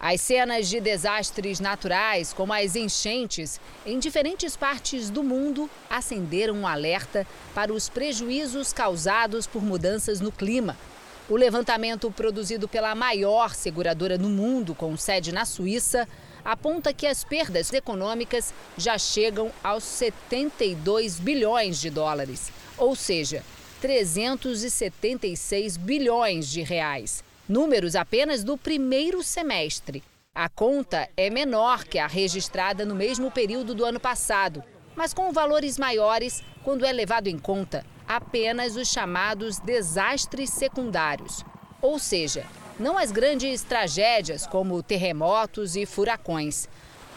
[0.00, 6.66] As cenas de desastres naturais, como as enchentes, em diferentes partes do mundo, acenderam um
[6.66, 10.74] alerta para os prejuízos causados por mudanças no clima.
[11.28, 16.06] O levantamento produzido pela maior seguradora no mundo, com sede na Suíça,
[16.44, 23.42] aponta que as perdas econômicas já chegam aos 72 bilhões de dólares, ou seja,
[23.80, 30.04] 376 bilhões de reais números apenas do primeiro semestre.
[30.34, 34.62] A conta é menor que a registrada no mesmo período do ano passado,
[34.94, 41.44] mas com valores maiores quando é levado em conta apenas os chamados desastres secundários,
[41.80, 42.44] ou seja,
[42.78, 46.68] não as grandes tragédias como terremotos e furacões.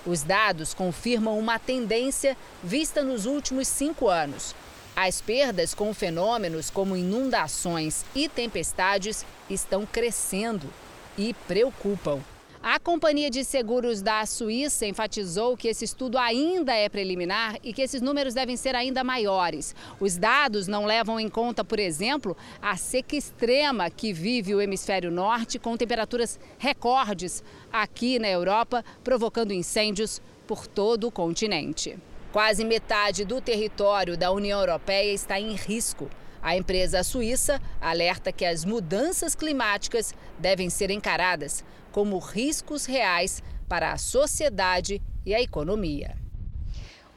[0.05, 4.55] Os dados confirmam uma tendência vista nos últimos cinco anos.
[4.95, 10.69] As perdas com fenômenos como inundações e tempestades estão crescendo
[11.17, 12.21] e preocupam.
[12.61, 17.81] A Companhia de Seguros da Suíça enfatizou que esse estudo ainda é preliminar e que
[17.81, 19.73] esses números devem ser ainda maiores.
[19.97, 25.09] Os dados não levam em conta, por exemplo, a seca extrema que vive o hemisfério
[25.09, 27.41] norte, com temperaturas recordes
[27.71, 31.97] aqui na Europa, provocando incêndios por todo o continente.
[32.33, 36.09] Quase metade do território da União Europeia está em risco.
[36.41, 41.63] A empresa suíça alerta que as mudanças climáticas devem ser encaradas
[41.99, 46.15] como riscos reais para a sociedade e a economia.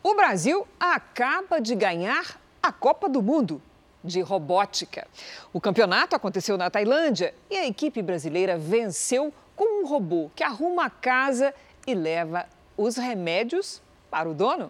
[0.02, 3.62] O Brasil acaba de ganhar a Copa do Mundo
[4.02, 5.06] de robótica.
[5.52, 10.86] O campeonato aconteceu na Tailândia e a equipe brasileira venceu com um robô que arruma
[10.86, 11.54] a casa
[11.86, 13.80] e leva os remédios
[14.10, 14.68] para o dono.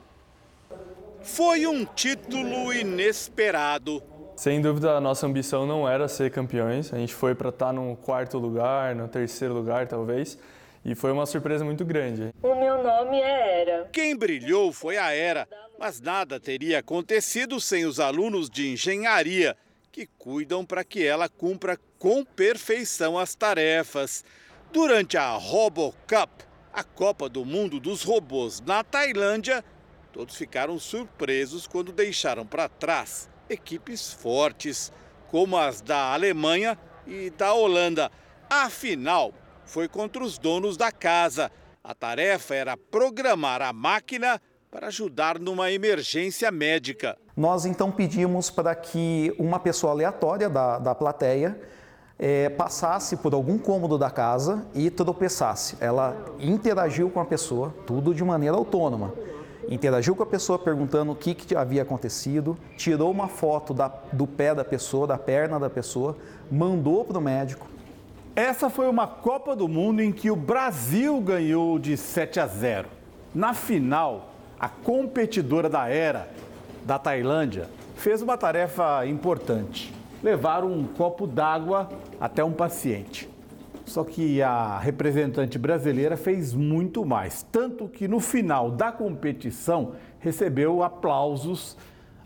[1.23, 4.03] Foi um título inesperado.
[4.43, 6.93] Sem dúvida, a nossa ambição não era ser campeões.
[6.93, 10.37] A gente foi para estar no quarto lugar, no terceiro lugar, talvez.
[10.85, 12.35] E foi uma surpresa muito grande.
[12.43, 13.89] O meu nome é Era.
[13.93, 15.47] Quem brilhou foi a Era,
[15.79, 19.57] mas nada teria acontecido sem os alunos de engenharia,
[19.93, 24.25] que cuidam para que ela cumpra com perfeição as tarefas.
[24.73, 29.65] Durante a RoboCup, a Copa do Mundo dos Robôs na Tailândia,
[30.13, 34.93] todos ficaram surpresos quando deixaram para trás equipes fortes,
[35.31, 38.11] como as da Alemanha e da Holanda.
[38.51, 39.33] Afinal,
[39.65, 41.51] foi contra os donos da casa.
[41.83, 44.41] A tarefa era programar a máquina
[44.71, 47.17] para ajudar numa emergência médica.
[47.37, 51.59] Nós então pedimos para que uma pessoa aleatória da, da plateia
[52.19, 55.77] é, passasse por algum cômodo da casa e tropeçasse.
[55.81, 59.13] Ela interagiu com a pessoa, tudo de maneira autônoma.
[59.69, 64.27] Interagiu com a pessoa perguntando o que, que havia acontecido, tirou uma foto da, do
[64.27, 66.17] pé da pessoa, da perna da pessoa,
[66.51, 67.67] mandou para o médico.
[68.35, 72.89] Essa foi uma Copa do Mundo em que o Brasil ganhou de 7 a 0.
[73.35, 76.29] Na final, a competidora da era,
[76.85, 81.89] da Tailândia, fez uma tarefa importante: levar um copo d'água
[82.21, 83.32] até um paciente.
[83.93, 90.83] Só que a representante brasileira fez muito mais, tanto que no final da competição recebeu
[90.83, 91.77] aplausos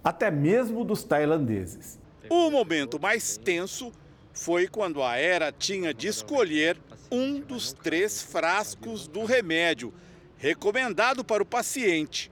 [0.04, 1.98] até mesmo dos tailandeses.
[2.30, 3.90] O momento mais tenso
[4.32, 6.78] foi quando a Era tinha de escolher
[7.10, 9.92] um dos três frascos do remédio
[10.36, 12.30] recomendado para o paciente.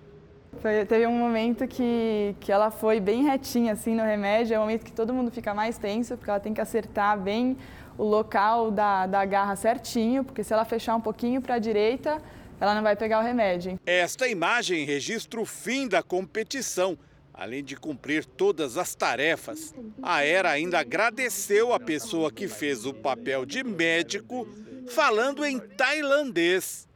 [0.60, 4.60] Foi, teve um momento que, que ela foi bem retinha assim no remédio, é o
[4.60, 7.56] momento que todo mundo fica mais tenso, porque ela tem que acertar bem
[7.96, 12.18] o local da, da garra certinho, porque se ela fechar um pouquinho para a direita,
[12.60, 13.78] ela não vai pegar o remédio.
[13.86, 16.98] Esta imagem registra o fim da competição
[17.36, 22.94] Além de cumprir todas as tarefas, a Era ainda agradeceu a pessoa que fez o
[22.94, 24.46] papel de médico,
[24.86, 26.86] falando em tailandês.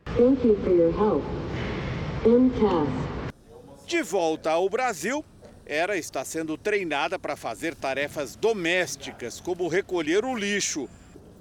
[3.84, 5.24] De volta ao Brasil,
[5.70, 10.88] Era está sendo treinada para fazer tarefas domésticas, como recolher o lixo.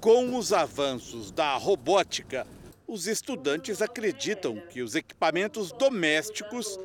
[0.00, 2.46] Com os avanços da robótica,
[2.86, 6.78] os estudantes acreditam que os equipamentos domésticos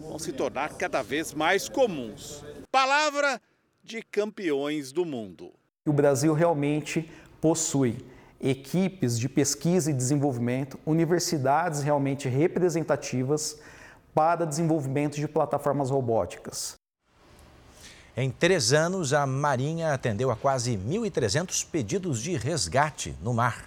[0.00, 2.44] vão se tornar cada vez mais comuns.
[2.68, 3.40] Palavra
[3.80, 5.52] de campeões do mundo.
[5.86, 7.08] O Brasil realmente
[7.40, 8.04] possui
[8.40, 13.60] equipes de pesquisa e desenvolvimento, universidades realmente representativas
[14.12, 16.77] para desenvolvimento de plataformas robóticas.
[18.20, 23.66] Em três anos, a Marinha atendeu a quase 1.300 pedidos de resgate no mar.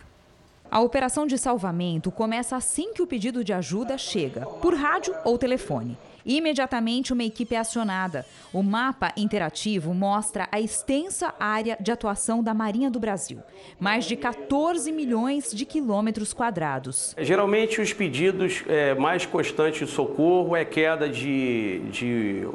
[0.69, 5.37] A operação de salvamento começa assim que o pedido de ajuda chega, por rádio ou
[5.37, 5.97] telefone.
[6.25, 8.25] Imediatamente, uma equipe é acionada.
[8.51, 13.41] O mapa interativo mostra a extensa área de atuação da Marinha do Brasil
[13.79, 17.15] mais de 14 milhões de quilômetros quadrados.
[17.17, 22.47] Geralmente, os pedidos é, mais constantes de socorro é queda de, de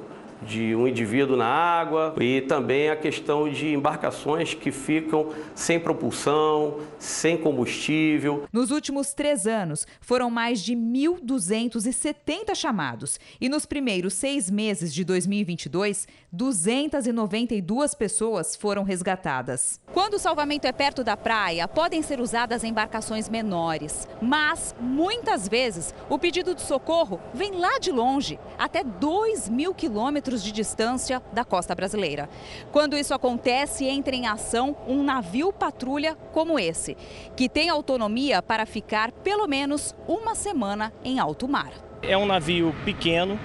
[0.46, 6.78] de um indivíduo na água e também a questão de embarcações que ficam sem propulsão,
[6.98, 8.44] sem combustível.
[8.52, 15.04] Nos últimos três anos, foram mais de 1.270 chamados e nos primeiros seis meses de
[15.04, 19.80] 2022, 292 pessoas foram resgatadas.
[19.92, 25.94] Quando o salvamento é perto da praia, podem ser usadas embarcações menores, mas muitas vezes
[26.08, 31.22] o pedido de socorro vem lá de longe, até 2 mil quilômetros quilômetros de distância
[31.32, 32.28] da costa brasileira.
[32.72, 36.96] Quando isso acontece, entra em ação um navio patrulha como esse,
[37.36, 41.70] que tem autonomia para ficar pelo menos uma semana em alto mar.
[42.02, 43.38] É um navio pequeno,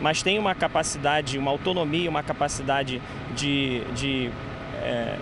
[0.00, 3.00] mas tem uma capacidade, uma autonomia, uma capacidade
[3.34, 4.30] de, de
[4.82, 5.16] é,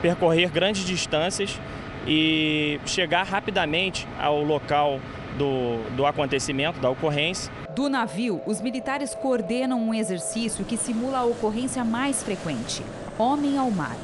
[0.00, 1.58] percorrer grandes distâncias
[2.06, 5.00] e chegar rapidamente ao local
[5.36, 7.52] do, do acontecimento, da ocorrência.
[7.74, 12.82] Do navio, os militares coordenam um exercício que simula a ocorrência mais frequente:
[13.18, 13.96] homem ao mar.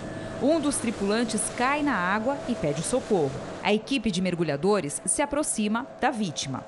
[0.42, 3.32] Um dos tripulantes cai na água e pede socorro.
[3.62, 6.64] A equipe de mergulhadores se aproxima da vítima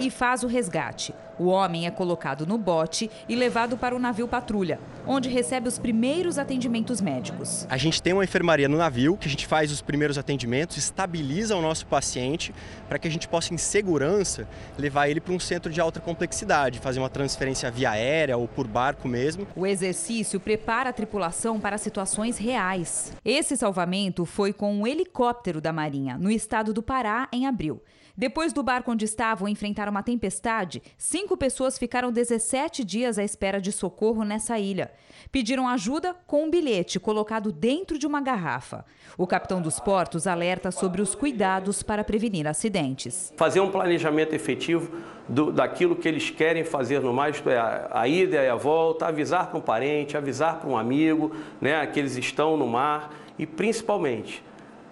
[0.00, 1.14] e faz o resgate.
[1.38, 4.78] O homem é colocado no bote e levado para o navio patrulha.
[5.06, 7.66] onde recebe os primeiros atendimentos médicos.
[7.70, 11.56] A gente tem uma enfermaria no navio que a gente faz os primeiros atendimentos, estabiliza
[11.56, 12.54] o nosso paciente
[12.88, 14.46] para que a gente possa, em segurança,
[14.78, 18.66] levar ele para um centro de alta complexidade, fazer uma transferência via aérea ou por
[18.68, 19.46] barco mesmo.
[19.56, 23.12] O exercício prepara a tripulação para situações reais.
[23.24, 27.82] Esse salvamento foi com um helicóptero da Marinha, no estado do Pará, em abril.
[28.20, 33.58] Depois do barco onde estavam enfrentar uma tempestade, cinco pessoas ficaram 17 dias à espera
[33.58, 34.90] de socorro nessa ilha.
[35.32, 38.84] Pediram ajuda com um bilhete colocado dentro de uma garrafa.
[39.16, 43.32] O capitão dos portos alerta sobre os cuidados para prevenir acidentes.
[43.38, 44.94] Fazer um planejamento efetivo
[45.26, 49.06] do, daquilo que eles querem fazer no mais, é a, a ida e a volta,
[49.06, 53.46] avisar para um parente, avisar para um amigo, né, que eles estão no mar e
[53.46, 54.44] principalmente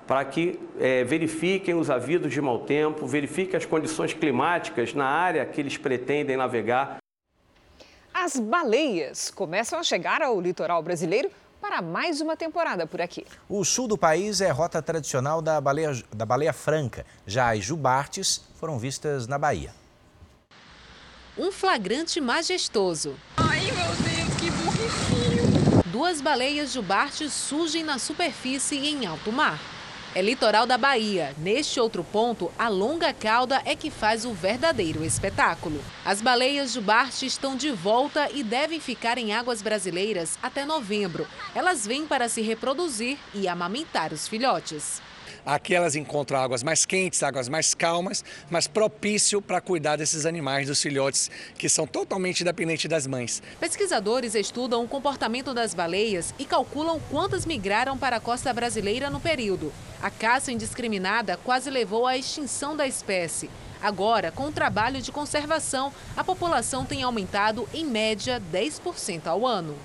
[0.09, 5.45] para que é, verifiquem os avisos de mau tempo, verifiquem as condições climáticas na área
[5.45, 6.97] que eles pretendem navegar.
[8.13, 11.31] As baleias começam a chegar ao litoral brasileiro
[11.61, 13.27] para mais uma temporada por aqui.
[13.49, 17.05] O sul do país é rota tradicional da baleia, da baleia franca.
[17.27, 19.75] Já as jubartes foram vistas na Bahia.
[21.37, 23.15] Um flagrante majestoso.
[23.37, 25.83] Ai, meu Deus, que burricinho!
[25.93, 29.78] Duas baleias jubartes surgem na superfície e em alto mar.
[30.15, 31.35] É litoral da Bahia.
[31.37, 35.85] Neste outro ponto, a longa cauda é que faz o verdadeiro espetáculo.
[36.05, 41.27] As baleias jubarte estão de volta e devem ficar em águas brasileiras até novembro.
[41.55, 45.03] Elas vêm para se reproduzir e amamentar os filhotes.
[45.45, 50.66] Aqui elas encontram águas mais quentes, águas mais calmas, mas propício para cuidar desses animais,
[50.66, 53.43] dos filhotes, que são totalmente dependentes das mães.
[53.61, 59.20] Pesquisadores estudam o comportamento das baleias e calculam quantas migraram para a costa brasileira no
[59.20, 59.72] período.
[60.03, 63.51] A caça indiscriminada quase levou à extinção da espécie.
[63.80, 69.76] Agora, com o trabalho de conservação, a população tem aumentado em média 10% ao ano.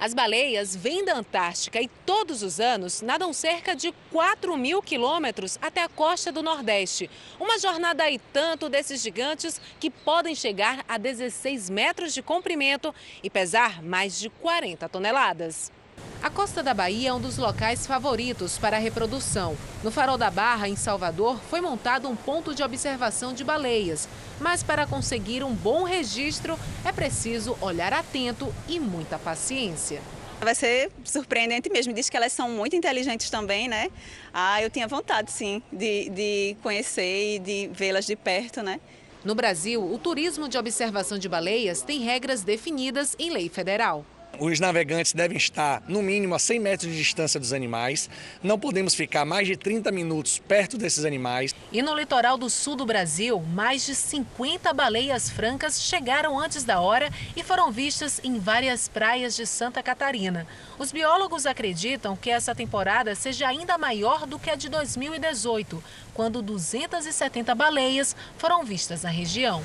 [0.00, 5.58] As baleias vêm da Antártica e todos os anos nadam cerca de 4 mil quilômetros
[5.60, 7.10] até a costa do Nordeste.
[7.40, 12.94] Uma jornada e tanto desses gigantes que podem chegar a 16 metros de comprimento
[13.24, 15.72] e pesar mais de 40 toneladas.
[16.20, 19.56] A costa da Bahia é um dos locais favoritos para a reprodução.
[19.84, 24.08] No Farol da Barra, em Salvador, foi montado um ponto de observação de baleias.
[24.40, 30.02] Mas para conseguir um bom registro, é preciso olhar atento e muita paciência.
[30.40, 31.92] Vai ser surpreendente mesmo.
[31.92, 33.88] Diz que elas são muito inteligentes também, né?
[34.34, 38.80] Ah, eu tinha vontade, sim, de, de conhecer e de vê-las de perto, né?
[39.24, 44.04] No Brasil, o turismo de observação de baleias tem regras definidas em lei federal.
[44.40, 48.08] Os navegantes devem estar no mínimo a 100 metros de distância dos animais.
[48.40, 51.52] Não podemos ficar mais de 30 minutos perto desses animais.
[51.72, 56.78] E no litoral do sul do Brasil, mais de 50 baleias francas chegaram antes da
[56.80, 60.46] hora e foram vistas em várias praias de Santa Catarina.
[60.78, 65.82] Os biólogos acreditam que essa temporada seja ainda maior do que a de 2018,
[66.14, 69.64] quando 270 baleias foram vistas na região.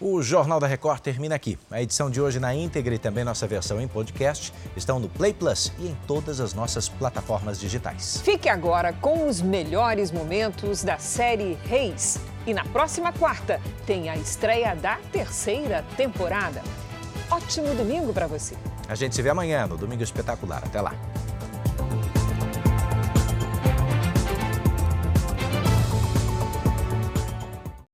[0.00, 1.58] O Jornal da Record termina aqui.
[1.70, 5.34] A edição de hoje na íntegra e também nossa versão em podcast estão no Play
[5.34, 8.18] Plus e em todas as nossas plataformas digitais.
[8.24, 12.18] Fique agora com os melhores momentos da série Reis.
[12.46, 16.62] E na próxima quarta tem a estreia da terceira temporada.
[17.30, 18.54] Ótimo domingo para você.
[18.88, 20.62] A gente se vê amanhã no Domingo Espetacular.
[20.64, 20.94] Até lá.